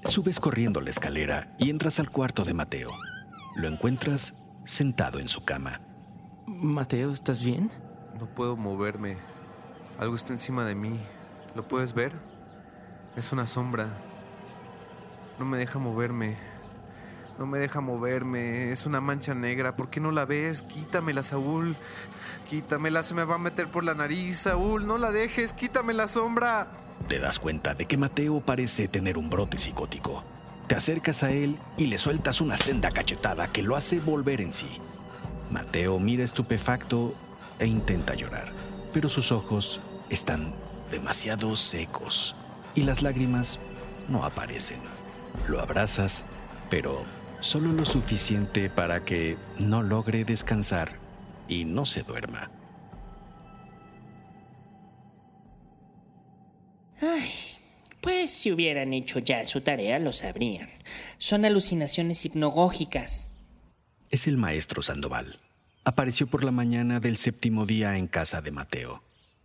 Subes 0.05 0.39
corriendo 0.39 0.81
la 0.81 0.91
escalera 0.91 1.55
y 1.59 1.71
entras 1.71 1.99
al 1.99 2.11
cuarto 2.11 2.45
de 2.45 2.55
Mateo. 2.55 2.91
Lo 3.57 3.69
encuentras 3.69 4.35
sentado 4.65 5.19
en 5.19 5.29
su 5.29 5.45
cama. 5.45 5.81
Mateo, 6.47 7.11
¿estás 7.11 7.43
bien? 7.43 7.73
No 8.21 8.27
puedo 8.27 8.57
moverme. 8.57 9.17
Algo 9.99 10.15
está 10.15 10.33
encima 10.33 10.65
de 10.65 10.75
mí. 10.75 11.01
¿Lo 11.55 11.67
puedes 11.67 11.95
ver? 11.95 12.13
Es 13.17 13.33
una 13.33 13.47
sombra. 13.47 13.89
No 15.39 15.47
me 15.47 15.59
deja 15.59 15.79
moverme. 15.79 16.37
No 17.39 17.47
me 17.47 17.59
deja 17.59 17.81
moverme. 17.81 18.73
Es 18.73 18.87
una 18.87 19.01
mancha 19.01 19.35
negra. 19.35 19.75
¿Por 19.75 19.89
qué 19.89 20.01
no 20.01 20.13
la 20.13 20.27
ves? 20.27 20.63
Quítamela, 20.63 21.23
Saúl. 21.23 21.77
Quítamela, 22.49 23.03
se 23.03 23.15
me 23.15 23.25
va 23.25 23.37
a 23.37 23.39
meter 23.39 23.71
por 23.71 23.85
la 23.85 23.95
nariz. 23.95 24.37
Saúl, 24.37 24.87
no 24.87 24.99
la 24.99 25.11
dejes. 25.11 25.53
Quítame 25.55 25.95
la 25.95 26.09
sombra. 26.09 26.69
Te 27.09 27.21
das 27.21 27.39
cuenta 27.39 27.75
de 27.75 27.87
que 27.87 27.97
Mateo 27.97 28.41
parece 28.41 28.89
tener 28.89 29.17
un 29.17 29.31
brote 29.31 29.59
psicótico. 29.59 30.25
Te 30.67 30.75
acercas 30.75 31.23
a 31.23 31.31
él 31.31 31.59
y 31.79 31.87
le 31.87 31.99
sueltas 31.99 32.41
una 32.41 32.57
senda 32.57 32.91
cachetada 32.91 33.47
que 33.53 33.63
lo 33.63 33.77
hace 33.77 34.01
volver 34.01 34.41
en 34.41 34.53
sí. 34.53 34.79
Mateo 35.51 36.01
mira 36.01 36.25
estupefacto 36.25 37.15
e 37.61 37.67
intenta 37.67 38.15
llorar, 38.15 38.53
pero 38.93 39.09
sus 39.09 39.31
ojos 39.31 39.81
están 40.11 40.53
demasiado 40.91 41.55
secos 41.55 42.35
y 42.75 42.83
las 42.83 43.03
lágrimas 43.03 43.61
no 44.09 44.25
aparecen. 44.25 44.81
Lo 45.49 45.61
abrazas, 45.61 46.25
pero 46.71 47.05
solo 47.39 47.73
lo 47.73 47.85
suficiente 47.85 48.69
para 48.69 49.05
que 49.05 49.39
no 49.59 49.85
logre 49.85 50.25
descansar 50.25 50.91
y 51.47 51.65
no 51.65 51.87
se 51.87 52.03
duerma. 52.03 52.51
Ay, 57.01 57.31
pues 58.01 58.31
si 58.31 58.53
hubieran 58.53 58.93
hecho 58.93 59.19
ya 59.19 59.45
su 59.45 59.61
tarea 59.61 59.99
lo 59.99 60.13
sabrían. 60.13 60.69
Son 61.19 61.45
alucinaciones 61.45 62.25
hipnogógicas. 62.25 63.29
Es 64.11 64.27
el 64.27 64.37
maestro 64.37 64.83
Sandoval. 64.83 65.41
Apareció 65.85 66.27
por 66.27 66.45
la 66.45 66.53
mañana 66.53 67.01
del 67.01 67.17
séptimo 67.17 67.67
día 67.67 67.97
en 67.97 68.07
casa 68.07 68.41
de 68.41 68.51
Mateo. 68.51 69.03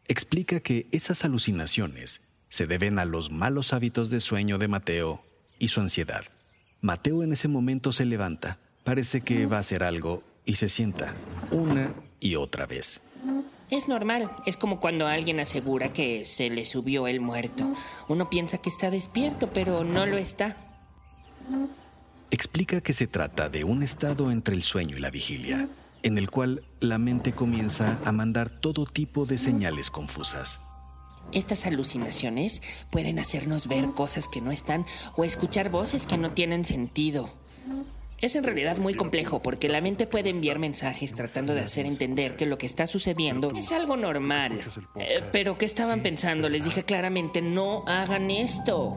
Explica 0.07 0.59
que 0.59 0.87
esas 0.91 1.23
alucinaciones 1.23 2.21
se 2.49 2.67
deben 2.67 2.99
a 2.99 3.05
los 3.05 3.31
malos 3.31 3.73
hábitos 3.73 4.09
de 4.09 4.19
sueño 4.19 4.57
de 4.57 4.67
Mateo 4.67 5.23
y 5.59 5.69
su 5.69 5.81
ansiedad. 5.81 6.25
Mateo 6.81 7.23
en 7.23 7.33
ese 7.33 7.47
momento 7.47 7.91
se 7.91 8.05
levanta, 8.05 8.59
parece 8.83 9.21
que 9.21 9.45
va 9.45 9.57
a 9.57 9.61
hacer 9.61 9.83
algo 9.83 10.23
y 10.45 10.55
se 10.55 10.67
sienta 10.67 11.15
una 11.51 11.93
y 12.19 12.35
otra 12.35 12.65
vez. 12.65 13.01
Es 13.71 13.87
normal, 13.87 14.29
es 14.45 14.57
como 14.57 14.81
cuando 14.81 15.07
alguien 15.07 15.39
asegura 15.39 15.93
que 15.93 16.25
se 16.25 16.49
le 16.49 16.65
subió 16.65 17.07
el 17.07 17.21
muerto. 17.21 17.71
Uno 18.09 18.29
piensa 18.29 18.57
que 18.57 18.69
está 18.69 18.91
despierto, 18.91 19.49
pero 19.53 19.85
no 19.85 20.05
lo 20.05 20.17
está. 20.17 20.57
Explica 22.31 22.81
que 22.81 22.91
se 22.91 23.07
trata 23.07 23.47
de 23.47 23.63
un 23.63 23.81
estado 23.81 24.29
entre 24.29 24.55
el 24.55 24.63
sueño 24.63 24.97
y 24.97 24.99
la 24.99 25.09
vigilia, 25.09 25.69
en 26.03 26.17
el 26.17 26.29
cual 26.29 26.65
la 26.81 26.97
mente 26.97 27.31
comienza 27.31 27.97
a 28.03 28.11
mandar 28.11 28.49
todo 28.49 28.85
tipo 28.85 29.25
de 29.25 29.37
señales 29.37 29.89
confusas. 29.89 30.59
Estas 31.31 31.65
alucinaciones 31.65 32.61
pueden 32.89 33.19
hacernos 33.19 33.67
ver 33.67 33.91
cosas 33.93 34.27
que 34.27 34.41
no 34.41 34.51
están 34.51 34.85
o 35.15 35.23
escuchar 35.23 35.69
voces 35.69 36.07
que 36.07 36.17
no 36.17 36.33
tienen 36.33 36.65
sentido. 36.65 37.29
Es 38.21 38.35
en 38.35 38.43
realidad 38.43 38.77
muy 38.77 38.93
complejo 38.93 39.41
porque 39.41 39.67
la 39.67 39.81
mente 39.81 40.05
puede 40.05 40.29
enviar 40.29 40.59
mensajes 40.59 41.15
tratando 41.15 41.55
de 41.55 41.61
hacer 41.61 41.87
entender 41.87 42.35
que 42.35 42.45
lo 42.45 42.59
que 42.59 42.67
está 42.67 42.85
sucediendo 42.85 43.51
es 43.55 43.71
algo 43.71 43.97
normal. 43.97 44.61
Eh, 44.95 45.23
pero 45.33 45.57
¿qué 45.57 45.65
estaban 45.65 46.01
pensando? 46.01 46.47
Les 46.47 46.63
dije 46.63 46.83
claramente, 46.83 47.41
no 47.41 47.83
hagan 47.87 48.29
esto. 48.29 48.95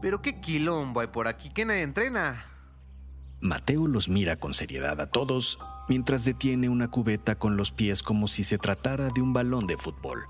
Pero 0.00 0.22
qué 0.22 0.40
quilombo 0.40 1.00
hay 1.00 1.08
por 1.08 1.28
aquí 1.28 1.50
que 1.50 1.66
nadie 1.66 1.82
entrena. 1.82 2.46
Mateo 3.42 3.86
los 3.86 4.08
mira 4.08 4.36
con 4.36 4.54
seriedad 4.54 4.98
a 5.02 5.06
todos 5.06 5.58
mientras 5.86 6.24
detiene 6.24 6.70
una 6.70 6.88
cubeta 6.88 7.34
con 7.34 7.58
los 7.58 7.72
pies 7.72 8.02
como 8.02 8.26
si 8.26 8.42
se 8.44 8.56
tratara 8.56 9.10
de 9.10 9.20
un 9.20 9.34
balón 9.34 9.66
de 9.66 9.76
fútbol. 9.76 10.24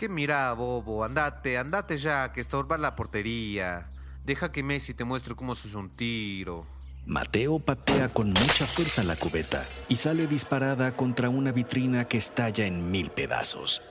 ¿Qué 0.00 0.08
mira, 0.08 0.50
bobo? 0.54 1.04
Andate, 1.04 1.58
andate 1.58 1.98
ya, 1.98 2.32
que 2.32 2.40
estorba 2.40 2.78
la 2.78 2.96
portería. 2.96 3.90
Deja 4.24 4.50
que 4.50 4.62
Messi 4.62 4.94
te 4.94 5.04
muestre 5.04 5.34
cómo 5.34 5.54
se 5.54 5.76
un 5.76 5.90
tiro. 5.90 6.66
Mateo 7.04 7.58
patea 7.58 8.08
con 8.08 8.28
mucha 8.28 8.64
fuerza 8.64 9.02
la 9.02 9.14
cubeta 9.16 9.62
y 9.88 9.96
sale 9.96 10.26
disparada 10.26 10.96
contra 10.96 11.28
una 11.28 11.52
vitrina 11.52 12.06
que 12.06 12.16
estalla 12.16 12.64
en 12.64 12.90
mil 12.90 13.10
pedazos. 13.10 13.82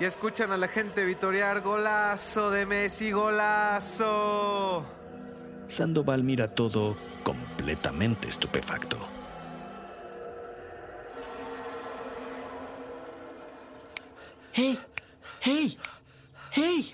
y 0.00 0.04
escuchan 0.06 0.50
a 0.50 0.56
la 0.56 0.66
gente 0.66 1.04
vitorear 1.04 1.60
golazo 1.60 2.50
de 2.50 2.64
Messi, 2.64 3.12
golazo. 3.12 4.86
Sandoval 5.68 6.24
mira 6.24 6.48
todo 6.48 6.96
completamente 7.22 8.28
estupefacto. 8.28 8.96
¡Hey! 14.54 14.78
¡Hey! 15.42 15.76
¡Hey! 16.52 16.92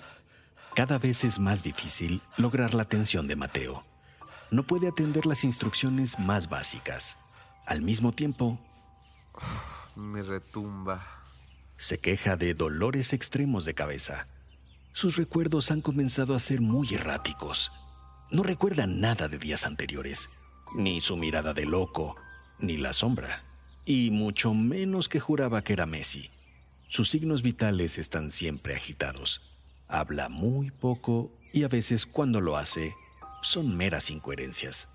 Cada 0.75 0.97
vez 0.97 1.23
es 1.23 1.39
más 1.39 1.63
difícil 1.63 2.21
lograr 2.37 2.73
la 2.73 2.83
atención 2.83 3.27
de 3.27 3.35
Mateo. 3.35 3.85
No 4.51 4.63
puede 4.63 4.87
atender 4.87 5.25
las 5.25 5.43
instrucciones 5.43 6.17
más 6.19 6.49
básicas. 6.49 7.17
Al 7.65 7.81
mismo 7.81 8.11
tiempo, 8.11 8.59
Me 9.95 10.23
retumba. 10.23 11.05
se 11.77 11.99
queja 11.99 12.35
de 12.37 12.53
dolores 12.53 13.13
extremos 13.13 13.65
de 13.65 13.73
cabeza. 13.75 14.27
Sus 14.93 15.17
recuerdos 15.17 15.69
han 15.71 15.81
comenzado 15.81 16.35
a 16.35 16.39
ser 16.39 16.61
muy 16.61 16.91
erráticos. 16.93 17.71
No 18.31 18.41
recuerda 18.43 18.87
nada 18.87 19.27
de 19.27 19.37
días 19.37 19.65
anteriores, 19.65 20.29
ni 20.75 21.01
su 21.01 21.15
mirada 21.17 21.53
de 21.53 21.65
loco, 21.65 22.15
ni 22.59 22.77
la 22.77 22.93
sombra, 22.93 23.43
y 23.85 24.09
mucho 24.11 24.53
menos 24.53 25.07
que 25.09 25.19
juraba 25.19 25.63
que 25.63 25.73
era 25.73 25.85
Messi. 25.85 26.31
Sus 26.89 27.11
signos 27.11 27.43
vitales 27.43 27.99
están 27.99 28.31
siempre 28.31 28.73
agitados. 28.73 29.41
Habla 29.87 30.27
muy 30.27 30.71
poco 30.71 31.31
y 31.53 31.63
a 31.63 31.67
veces 31.67 32.07
cuando 32.07 32.41
lo 32.41 32.57
hace 32.57 32.95
son 33.43 33.77
meras 33.77 34.09
incoherencias. 34.09 34.89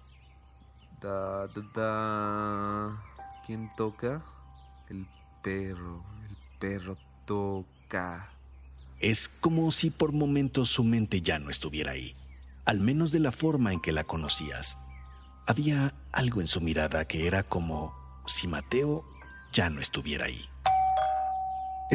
Da, 1.01 1.47
da, 1.47 1.63
da. 1.73 3.05
¿Quién 3.47 3.71
toca? 3.77 4.25
El 4.91 5.07
perro. 5.41 6.05
El 6.29 6.37
perro 6.59 6.99
toca. 7.27 8.29
Es 8.99 9.29
como 9.29 9.71
si 9.71 9.91
por 9.91 10.11
momentos 10.11 10.71
su 10.71 10.83
mente 10.83 11.23
ya 11.23 11.39
no 11.39 11.49
estuviera 11.49 11.93
ahí, 11.93 12.17
al 12.65 12.81
menos 12.81 13.13
de 13.13 13.21
la 13.21 13.31
forma 13.31 13.73
en 13.73 13.81
que 13.81 13.93
la 13.93 14.03
conocías. 14.03 14.77
Había 15.47 15.95
algo 16.11 16.41
en 16.41 16.49
su 16.49 16.61
mirada 16.61 17.07
que 17.07 17.29
era 17.29 17.45
como 17.45 17.95
si 18.27 18.49
Mateo 18.49 19.05
ya 19.53 19.71
no 19.71 19.81
estuviera 19.81 20.25
ahí. 20.25 20.45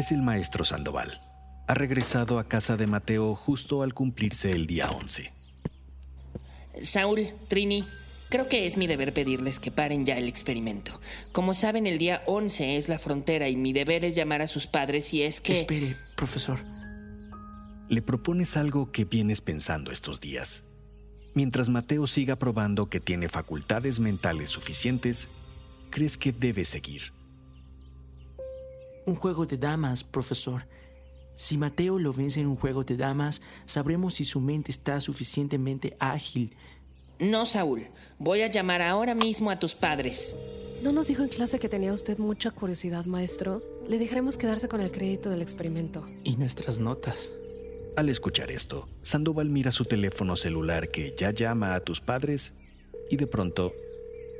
Es 0.00 0.12
el 0.12 0.22
maestro 0.22 0.64
Sandoval. 0.64 1.20
Ha 1.68 1.74
regresado 1.74 2.38
a 2.38 2.48
casa 2.48 2.78
de 2.78 2.86
Mateo 2.86 3.34
justo 3.34 3.82
al 3.82 3.92
cumplirse 3.92 4.50
el 4.50 4.66
día 4.66 4.88
11. 4.88 5.30
Saúl, 6.80 7.28
Trini, 7.48 7.86
creo 8.30 8.48
que 8.48 8.64
es 8.64 8.78
mi 8.78 8.86
deber 8.86 9.12
pedirles 9.12 9.60
que 9.60 9.70
paren 9.70 10.06
ya 10.06 10.16
el 10.16 10.26
experimento. 10.26 10.98
Como 11.32 11.52
saben, 11.52 11.86
el 11.86 11.98
día 11.98 12.22
11 12.24 12.78
es 12.78 12.88
la 12.88 12.98
frontera 12.98 13.50
y 13.50 13.56
mi 13.56 13.74
deber 13.74 14.06
es 14.06 14.14
llamar 14.14 14.40
a 14.40 14.46
sus 14.46 14.66
padres 14.66 15.12
y 15.12 15.22
es 15.22 15.42
que... 15.42 15.52
Espere, 15.52 15.98
profesor. 16.16 16.60
Le 17.90 18.00
propones 18.00 18.56
algo 18.56 18.92
que 18.92 19.04
vienes 19.04 19.42
pensando 19.42 19.90
estos 19.90 20.18
días. 20.18 20.64
Mientras 21.34 21.68
Mateo 21.68 22.06
siga 22.06 22.36
probando 22.36 22.88
que 22.88 23.00
tiene 23.00 23.28
facultades 23.28 24.00
mentales 24.00 24.48
suficientes, 24.48 25.28
crees 25.90 26.16
que 26.16 26.32
debe 26.32 26.64
seguir. 26.64 27.12
Un 29.06 29.16
juego 29.16 29.46
de 29.46 29.56
damas, 29.56 30.04
profesor. 30.04 30.66
Si 31.34 31.56
Mateo 31.56 31.98
lo 31.98 32.12
vence 32.12 32.40
en 32.40 32.46
un 32.46 32.56
juego 32.56 32.84
de 32.84 32.96
damas, 32.96 33.40
sabremos 33.64 34.14
si 34.14 34.24
su 34.24 34.40
mente 34.40 34.70
está 34.70 35.00
suficientemente 35.00 35.96
ágil. 35.98 36.54
No, 37.18 37.46
Saúl, 37.46 37.86
voy 38.18 38.42
a 38.42 38.46
llamar 38.46 38.82
ahora 38.82 39.14
mismo 39.14 39.50
a 39.50 39.58
tus 39.58 39.74
padres. 39.74 40.36
¿No 40.82 40.92
nos 40.92 41.08
dijo 41.08 41.22
en 41.22 41.28
clase 41.28 41.58
que 41.58 41.68
tenía 41.68 41.92
usted 41.92 42.18
mucha 42.18 42.50
curiosidad, 42.50 43.04
maestro? 43.04 43.62
Le 43.86 43.98
dejaremos 43.98 44.36
quedarse 44.36 44.68
con 44.68 44.80
el 44.80 44.90
crédito 44.90 45.28
del 45.28 45.42
experimento. 45.42 46.02
Y 46.24 46.36
nuestras 46.36 46.78
notas. 46.78 47.34
Al 47.96 48.08
escuchar 48.08 48.50
esto, 48.50 48.88
Sandoval 49.02 49.50
mira 49.50 49.72
su 49.72 49.84
teléfono 49.84 50.36
celular 50.36 50.88
que 50.88 51.14
ya 51.16 51.32
llama 51.32 51.74
a 51.74 51.80
tus 51.80 52.00
padres 52.00 52.54
y 53.10 53.16
de 53.16 53.26
pronto 53.26 53.74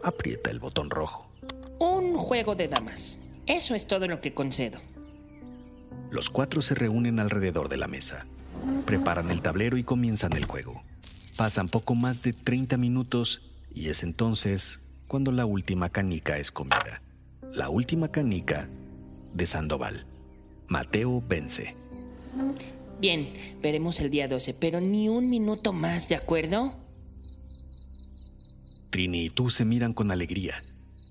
aprieta 0.03 0.51
el 0.51 0.61
botón 0.61 0.89
rojo. 0.89 1.31
Un 1.79 2.17
juego 2.17 2.55
de 2.55 2.69
damas. 2.69 3.20
Eso 3.47 3.75
es 3.75 3.87
todo 3.87 4.07
lo 4.07 4.21
que 4.21 4.35
concedo. 4.35 4.81
Los 6.11 6.31
cuatro 6.31 6.63
se 6.63 6.75
reúnen 6.75 7.21
alrededor 7.21 7.69
de 7.69 7.77
la 7.77 7.87
mesa, 7.87 8.27
preparan 8.85 9.31
el 9.31 9.43
tablero 9.43 9.77
y 9.77 9.85
comienzan 9.85 10.33
el 10.33 10.45
juego. 10.45 10.83
Pasan 11.37 11.69
poco 11.69 11.95
más 11.95 12.23
de 12.23 12.33
30 12.33 12.77
minutos 12.77 13.43
y 13.75 13.89
es 13.89 14.03
entonces 14.03 14.81
cuando 15.07 15.33
la 15.33 15.47
última 15.47 15.89
canica 15.89 16.39
es 16.39 16.51
comida. 16.51 17.03
La 17.55 17.69
última 17.69 18.09
canica 18.09 18.69
de 19.35 19.47
Sandoval. 19.47 20.07
Mateo 20.69 21.23
vence. 21.29 21.75
Bien, 23.01 23.33
veremos 23.63 24.01
el 24.01 24.11
día 24.11 24.29
12, 24.29 24.55
pero 24.55 24.81
ni 24.81 25.09
un 25.09 25.31
minuto 25.31 25.73
más, 25.73 26.09
¿de 26.09 26.17
acuerdo? 26.17 26.77
Trini 28.91 29.27
y 29.27 29.31
tú 29.31 29.49
se 29.51 29.65
miran 29.65 29.95
con 29.95 30.11
alegría. 30.11 30.63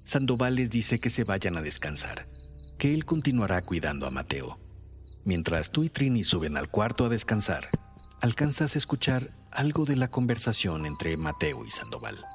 Sandoval 0.09 0.55
les 0.55 0.71
dice 0.71 0.99
que 0.99 1.11
se 1.11 1.23
vayan 1.23 1.55
a 1.55 1.61
descansar, 1.61 2.27
que 2.79 2.95
él 2.95 3.05
continuará 3.05 3.61
cuidando 3.61 4.07
a 4.07 4.09
Mateo. 4.09 4.59
Mientras 5.23 5.69
tú 5.69 5.83
y 5.83 5.89
Trini 5.89 6.23
suben 6.23 6.57
al 6.57 6.67
cuarto 6.67 7.05
a 7.05 7.09
descansar, 7.09 7.65
alcanzas 8.19 8.73
a 8.73 8.79
escuchar 8.79 9.35
algo 9.51 9.85
de 9.85 9.95
la 9.95 10.07
conversación 10.07 10.87
entre 10.87 11.15
Mateo 11.15 11.63
y 11.63 11.69
Sandoval. 11.69 12.25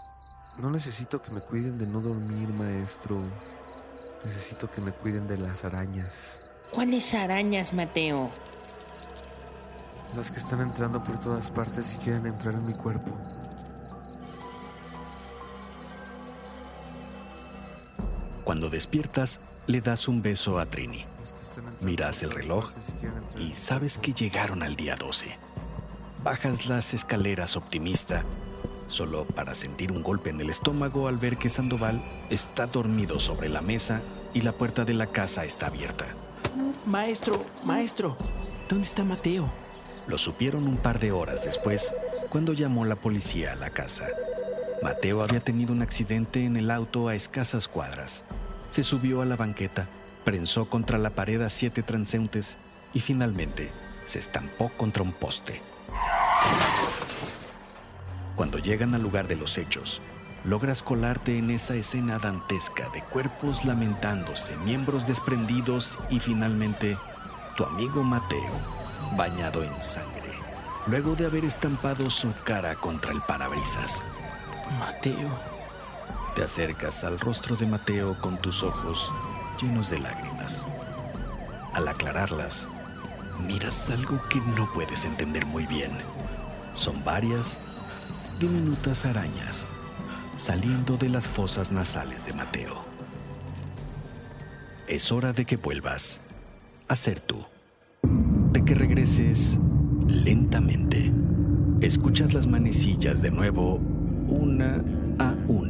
No 0.56 0.70
necesito 0.70 1.20
que 1.20 1.32
me 1.32 1.40
cuiden 1.40 1.76
de 1.76 1.88
no 1.88 2.00
dormir, 2.00 2.48
maestro. 2.50 3.20
Necesito 4.24 4.70
que 4.70 4.80
me 4.80 4.92
cuiden 4.92 5.26
de 5.26 5.38
las 5.38 5.64
arañas. 5.64 6.42
¿Cuáles 6.70 7.12
arañas, 7.12 7.74
Mateo? 7.74 8.30
Las 10.14 10.30
que 10.30 10.38
están 10.38 10.60
entrando 10.60 11.02
por 11.02 11.18
todas 11.18 11.50
partes 11.50 11.96
y 11.96 11.98
quieren 11.98 12.24
entrar 12.24 12.54
en 12.54 12.66
mi 12.66 12.74
cuerpo. 12.74 13.18
Cuando 18.44 18.68
despiertas, 18.68 19.40
le 19.66 19.80
das 19.80 20.06
un 20.06 20.22
beso 20.22 20.58
a 20.58 20.66
Trini. 20.66 21.06
Miras 21.80 22.22
el 22.22 22.30
reloj 22.30 22.72
y 23.38 23.50
sabes 23.50 23.98
que 23.98 24.12
llegaron 24.12 24.62
al 24.62 24.76
día 24.76 24.96
12. 24.96 25.38
Bajas 26.22 26.66
las 26.66 26.94
escaleras 26.94 27.56
optimista, 27.56 28.24
solo 28.88 29.24
para 29.24 29.54
sentir 29.54 29.92
un 29.92 30.02
golpe 30.02 30.30
en 30.30 30.40
el 30.40 30.50
estómago 30.50 31.08
al 31.08 31.18
ver 31.18 31.38
que 31.38 31.50
Sandoval 31.50 32.04
está 32.30 32.66
dormido 32.66 33.18
sobre 33.18 33.48
la 33.48 33.62
mesa 33.62 34.02
y 34.34 34.42
la 34.42 34.52
puerta 34.52 34.84
de 34.84 34.94
la 34.94 35.06
casa 35.06 35.44
está 35.44 35.68
abierta. 35.68 36.14
Maestro, 36.86 37.44
maestro, 37.64 38.16
¿dónde 38.68 38.86
está 38.86 39.04
Mateo? 39.04 39.50
Lo 40.06 40.18
supieron 40.18 40.66
un 40.66 40.76
par 40.76 40.98
de 40.98 41.12
horas 41.12 41.44
después, 41.44 41.94
cuando 42.28 42.52
llamó 42.52 42.84
la 42.84 42.96
policía 42.96 43.52
a 43.52 43.56
la 43.56 43.70
casa. 43.70 44.06
Mateo 44.82 45.22
había 45.22 45.40
tenido 45.40 45.72
un 45.72 45.80
accidente 45.80 46.44
en 46.44 46.56
el 46.56 46.70
auto 46.70 47.08
a 47.08 47.14
escasas 47.14 47.68
cuadras. 47.68 48.24
Se 48.68 48.82
subió 48.82 49.22
a 49.22 49.26
la 49.26 49.36
banqueta, 49.36 49.88
prensó 50.24 50.68
contra 50.68 50.98
la 50.98 51.10
pared 51.10 51.40
a 51.42 51.50
siete 51.50 51.82
transeúntes 51.82 52.56
y 52.92 53.00
finalmente 53.00 53.72
se 54.04 54.18
estampó 54.18 54.70
contra 54.76 55.02
un 55.02 55.12
poste. 55.12 55.62
Cuando 58.36 58.58
llegan 58.58 58.94
al 58.94 59.02
lugar 59.02 59.28
de 59.28 59.36
los 59.36 59.58
hechos, 59.58 60.00
logras 60.44 60.82
colarte 60.82 61.38
en 61.38 61.50
esa 61.50 61.74
escena 61.74 62.18
dantesca 62.18 62.88
de 62.90 63.02
cuerpos 63.02 63.64
lamentándose, 63.64 64.56
miembros 64.58 65.06
desprendidos 65.06 65.98
y 66.10 66.20
finalmente 66.20 66.98
tu 67.56 67.64
amigo 67.64 68.02
Mateo, 68.02 68.52
bañado 69.16 69.62
en 69.62 69.80
sangre, 69.80 70.32
luego 70.86 71.14
de 71.14 71.26
haber 71.26 71.44
estampado 71.44 72.10
su 72.10 72.32
cara 72.44 72.74
contra 72.74 73.12
el 73.12 73.20
parabrisas. 73.20 74.02
Mateo. 74.78 75.53
Te 76.34 76.42
acercas 76.42 77.04
al 77.04 77.18
rostro 77.20 77.56
de 77.56 77.66
Mateo 77.66 78.20
con 78.20 78.40
tus 78.40 78.62
ojos 78.62 79.12
llenos 79.60 79.90
de 79.90 79.98
lágrimas. 79.98 80.66
Al 81.72 81.88
aclararlas, 81.88 82.68
miras 83.46 83.90
algo 83.90 84.20
que 84.28 84.40
no 84.40 84.72
puedes 84.72 85.04
entender 85.04 85.46
muy 85.46 85.66
bien. 85.66 85.90
Son 86.72 87.04
varias 87.04 87.60
diminutas 88.38 89.04
arañas 89.04 89.66
saliendo 90.36 90.96
de 90.96 91.08
las 91.08 91.28
fosas 91.28 91.72
nasales 91.72 92.26
de 92.26 92.32
Mateo. 92.32 92.82
Es 94.88 95.12
hora 95.12 95.32
de 95.32 95.44
que 95.44 95.56
vuelvas 95.56 96.20
a 96.88 96.96
ser 96.96 97.20
tú. 97.20 97.46
De 98.52 98.64
que 98.64 98.74
regreses 98.74 99.58
lentamente. 100.06 101.12
Escuchas 101.80 102.34
las 102.34 102.46
manecillas 102.46 103.22
de 103.22 103.30
nuevo, 103.30 103.76
una 104.26 104.82
a 105.18 105.34
una, 105.46 105.63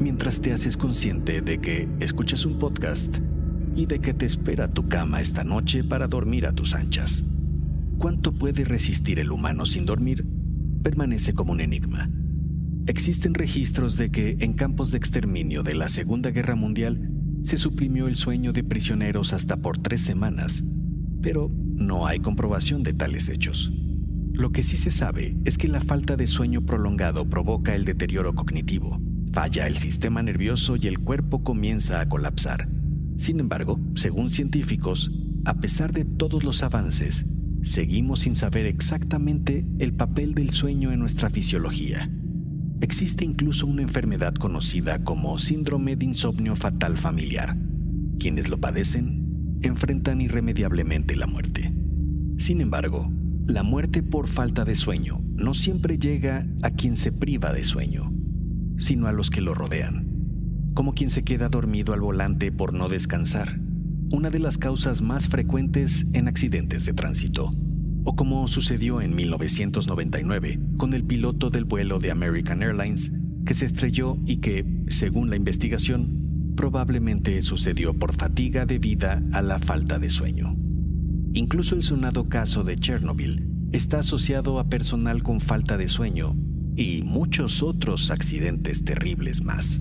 mientras 0.00 0.40
te 0.40 0.52
haces 0.52 0.76
consciente 0.76 1.40
de 1.40 1.58
que 1.58 1.88
escuchas 2.00 2.46
un 2.46 2.58
podcast 2.58 3.18
y 3.74 3.86
de 3.86 4.00
que 4.00 4.14
te 4.14 4.26
espera 4.26 4.68
tu 4.68 4.88
cama 4.88 5.20
esta 5.20 5.44
noche 5.44 5.84
para 5.84 6.08
dormir 6.08 6.46
a 6.46 6.52
tus 6.52 6.74
anchas. 6.74 7.24
¿Cuánto 7.98 8.32
puede 8.32 8.64
resistir 8.64 9.18
el 9.18 9.32
humano 9.32 9.66
sin 9.66 9.84
dormir? 9.84 10.26
Permanece 10.82 11.32
como 11.34 11.52
un 11.52 11.60
enigma. 11.60 12.10
Existen 12.86 13.34
registros 13.34 13.96
de 13.96 14.10
que 14.10 14.36
en 14.40 14.52
campos 14.52 14.92
de 14.92 14.98
exterminio 14.98 15.62
de 15.62 15.74
la 15.74 15.88
Segunda 15.88 16.30
Guerra 16.30 16.54
Mundial 16.54 17.10
se 17.42 17.58
suprimió 17.58 18.08
el 18.08 18.16
sueño 18.16 18.52
de 18.52 18.64
prisioneros 18.64 19.32
hasta 19.32 19.56
por 19.56 19.78
tres 19.78 20.00
semanas, 20.00 20.62
pero 21.22 21.50
no 21.50 22.06
hay 22.06 22.20
comprobación 22.20 22.82
de 22.82 22.94
tales 22.94 23.28
hechos. 23.28 23.72
Lo 24.32 24.52
que 24.52 24.62
sí 24.62 24.76
se 24.76 24.90
sabe 24.90 25.36
es 25.44 25.58
que 25.58 25.68
la 25.68 25.80
falta 25.80 26.16
de 26.16 26.26
sueño 26.26 26.64
prolongado 26.64 27.28
provoca 27.28 27.74
el 27.74 27.84
deterioro 27.84 28.34
cognitivo, 28.34 29.00
falla 29.32 29.66
el 29.66 29.76
sistema 29.76 30.22
nervioso 30.22 30.76
y 30.76 30.86
el 30.86 30.98
cuerpo 30.98 31.42
comienza 31.42 32.00
a 32.00 32.08
colapsar. 32.08 32.68
Sin 33.16 33.40
embargo, 33.40 33.80
según 33.94 34.30
científicos, 34.30 35.10
a 35.44 35.54
pesar 35.54 35.92
de 35.92 36.04
todos 36.04 36.44
los 36.44 36.62
avances, 36.62 37.26
seguimos 37.62 38.20
sin 38.20 38.36
saber 38.36 38.66
exactamente 38.66 39.66
el 39.78 39.94
papel 39.94 40.34
del 40.34 40.50
sueño 40.50 40.92
en 40.92 41.00
nuestra 41.00 41.30
fisiología. 41.30 42.10
Existe 42.80 43.24
incluso 43.24 43.66
una 43.66 43.82
enfermedad 43.82 44.34
conocida 44.34 45.02
como 45.02 45.38
síndrome 45.38 45.96
de 45.96 46.04
insomnio 46.04 46.54
fatal 46.54 46.96
familiar. 46.96 47.56
Quienes 48.20 48.48
lo 48.48 48.58
padecen 48.58 49.58
enfrentan 49.62 50.20
irremediablemente 50.20 51.16
la 51.16 51.26
muerte. 51.26 51.74
Sin 52.36 52.60
embargo, 52.60 53.12
la 53.46 53.62
muerte 53.62 54.02
por 54.02 54.28
falta 54.28 54.64
de 54.64 54.74
sueño 54.74 55.20
no 55.34 55.54
siempre 55.54 55.98
llega 55.98 56.46
a 56.62 56.70
quien 56.70 56.96
se 56.96 57.10
priva 57.10 57.52
de 57.52 57.64
sueño, 57.64 58.12
sino 58.78 59.08
a 59.08 59.12
los 59.12 59.28
que 59.28 59.40
lo 59.40 59.54
rodean, 59.54 60.08
como 60.74 60.94
quien 60.94 61.10
se 61.10 61.24
queda 61.24 61.48
dormido 61.48 61.92
al 61.92 62.00
volante 62.00 62.52
por 62.52 62.72
no 62.72 62.88
descansar, 62.88 63.60
una 64.10 64.30
de 64.30 64.38
las 64.38 64.56
causas 64.56 65.02
más 65.02 65.28
frecuentes 65.28 66.06
en 66.14 66.28
accidentes 66.28 66.86
de 66.86 66.94
tránsito, 66.94 67.50
o 68.04 68.16
como 68.16 68.48
sucedió 68.48 69.02
en 69.02 69.14
1999 69.14 70.60
con 70.78 70.94
el 70.94 71.04
piloto 71.04 71.50
del 71.50 71.64
vuelo 71.64 71.98
de 71.98 72.10
American 72.10 72.62
Airlines 72.62 73.12
que 73.44 73.54
se 73.54 73.66
estrelló 73.66 74.16
y 74.26 74.38
que, 74.38 74.64
según 74.88 75.30
la 75.30 75.36
investigación, 75.36 76.54
probablemente 76.56 77.40
sucedió 77.42 77.94
por 77.94 78.14
fatiga 78.14 78.66
debida 78.66 79.22
a 79.32 79.42
la 79.42 79.58
falta 79.58 79.98
de 79.98 80.10
sueño. 80.10 80.56
Incluso 81.34 81.74
el 81.74 81.82
sonado 81.82 82.28
caso 82.28 82.64
de 82.64 82.76
Chernobyl 82.76 83.46
está 83.72 83.98
asociado 83.98 84.58
a 84.58 84.68
personal 84.68 85.22
con 85.22 85.40
falta 85.40 85.76
de 85.76 85.88
sueño 85.88 86.36
y 86.78 87.02
muchos 87.02 87.62
otros 87.62 88.10
accidentes 88.10 88.84
terribles 88.84 89.44
más. 89.44 89.80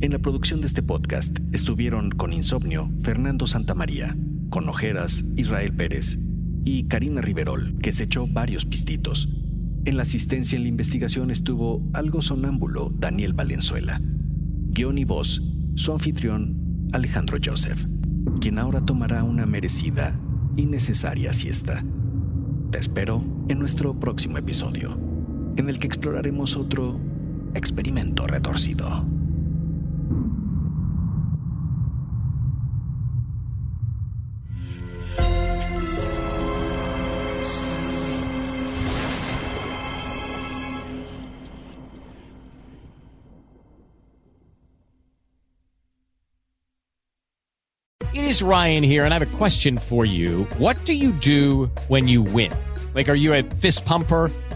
En 0.00 0.12
la 0.12 0.18
producción 0.18 0.60
de 0.60 0.66
este 0.66 0.82
podcast 0.82 1.38
estuvieron 1.54 2.10
con 2.10 2.32
insomnio 2.32 2.90
Fernando 3.00 3.46
Santamaría, 3.46 4.16
con 4.50 4.68
ojeras 4.68 5.24
Israel 5.36 5.74
Pérez 5.74 6.18
y 6.64 6.84
Karina 6.88 7.22
Riverol, 7.22 7.78
que 7.80 7.92
se 7.92 8.04
echó 8.04 8.26
varios 8.26 8.66
pistitos. 8.66 9.28
En 9.84 9.96
la 9.96 10.02
asistencia 10.02 10.56
en 10.56 10.64
la 10.64 10.68
investigación 10.68 11.30
estuvo 11.30 11.82
algo 11.94 12.20
sonámbulo 12.20 12.92
Daniel 12.98 13.32
Valenzuela. 13.32 14.00
Guión 14.02 14.98
y 14.98 15.04
voz, 15.04 15.40
su 15.76 15.92
anfitrión 15.92 16.88
Alejandro 16.92 17.38
Joseph 17.42 17.86
quien 18.40 18.58
ahora 18.58 18.80
tomará 18.80 19.24
una 19.24 19.46
merecida 19.46 20.18
y 20.56 20.66
necesaria 20.66 21.32
siesta. 21.32 21.84
Te 22.70 22.78
espero 22.78 23.22
en 23.48 23.58
nuestro 23.58 23.98
próximo 23.98 24.38
episodio, 24.38 24.98
en 25.56 25.68
el 25.68 25.78
que 25.78 25.86
exploraremos 25.86 26.56
otro 26.56 26.98
experimento 27.54 28.26
retorcido. 28.26 29.04
It 48.14 48.24
is 48.24 48.42
Ryan 48.42 48.82
here, 48.82 49.06
and 49.06 49.14
I 49.14 49.18
have 49.18 49.34
a 49.34 49.36
question 49.38 49.78
for 49.78 50.04
you. 50.04 50.44
What 50.58 50.76
do 50.84 50.92
you 50.92 51.12
do 51.12 51.70
when 51.88 52.08
you 52.08 52.22
win? 52.22 52.52
Like, 52.94 53.08
are 53.08 53.14
you 53.14 53.32
a 53.32 53.42
fist 53.42 53.86
pumper? 53.86 54.30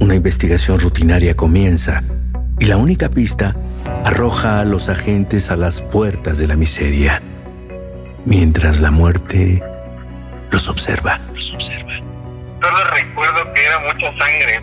Una 0.00 0.14
investigación 0.14 0.80
rutinaria 0.80 1.36
comienza 1.36 2.02
y 2.58 2.66
la 2.66 2.76
única 2.76 3.08
pista 3.08 3.54
arroja 4.04 4.60
a 4.60 4.64
los 4.64 4.88
agentes 4.88 5.50
a 5.50 5.56
las 5.56 5.80
puertas 5.80 6.38
de 6.38 6.46
la 6.46 6.56
miseria, 6.56 7.22
mientras 8.24 8.80
la 8.80 8.90
muerte 8.90 9.62
los 10.50 10.68
observa. 10.68 11.18
Solo 11.38 12.84
recuerdo 12.92 13.52
que 13.54 13.64
era 13.64 13.80
mucha 13.80 14.18
sangre. 14.18 14.60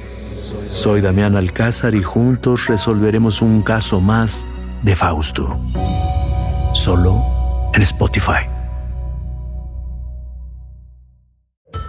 Soy 0.68 1.02
Damián 1.02 1.36
Alcázar 1.36 1.96
y 1.96 2.04
juntos 2.04 2.68
resolveremos 2.68 3.42
un 3.42 3.62
caso 3.62 4.02
más 4.02 4.46
de 4.84 4.96
Fausto. 4.96 5.60
Solo 6.74 7.24
en 7.74 7.82
Spotify. 7.82 8.48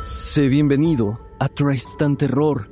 Sé 0.04 0.48
bienvenido 0.48 1.20
a 1.38 1.48
Tristan 1.48 2.16
Terror 2.16 2.71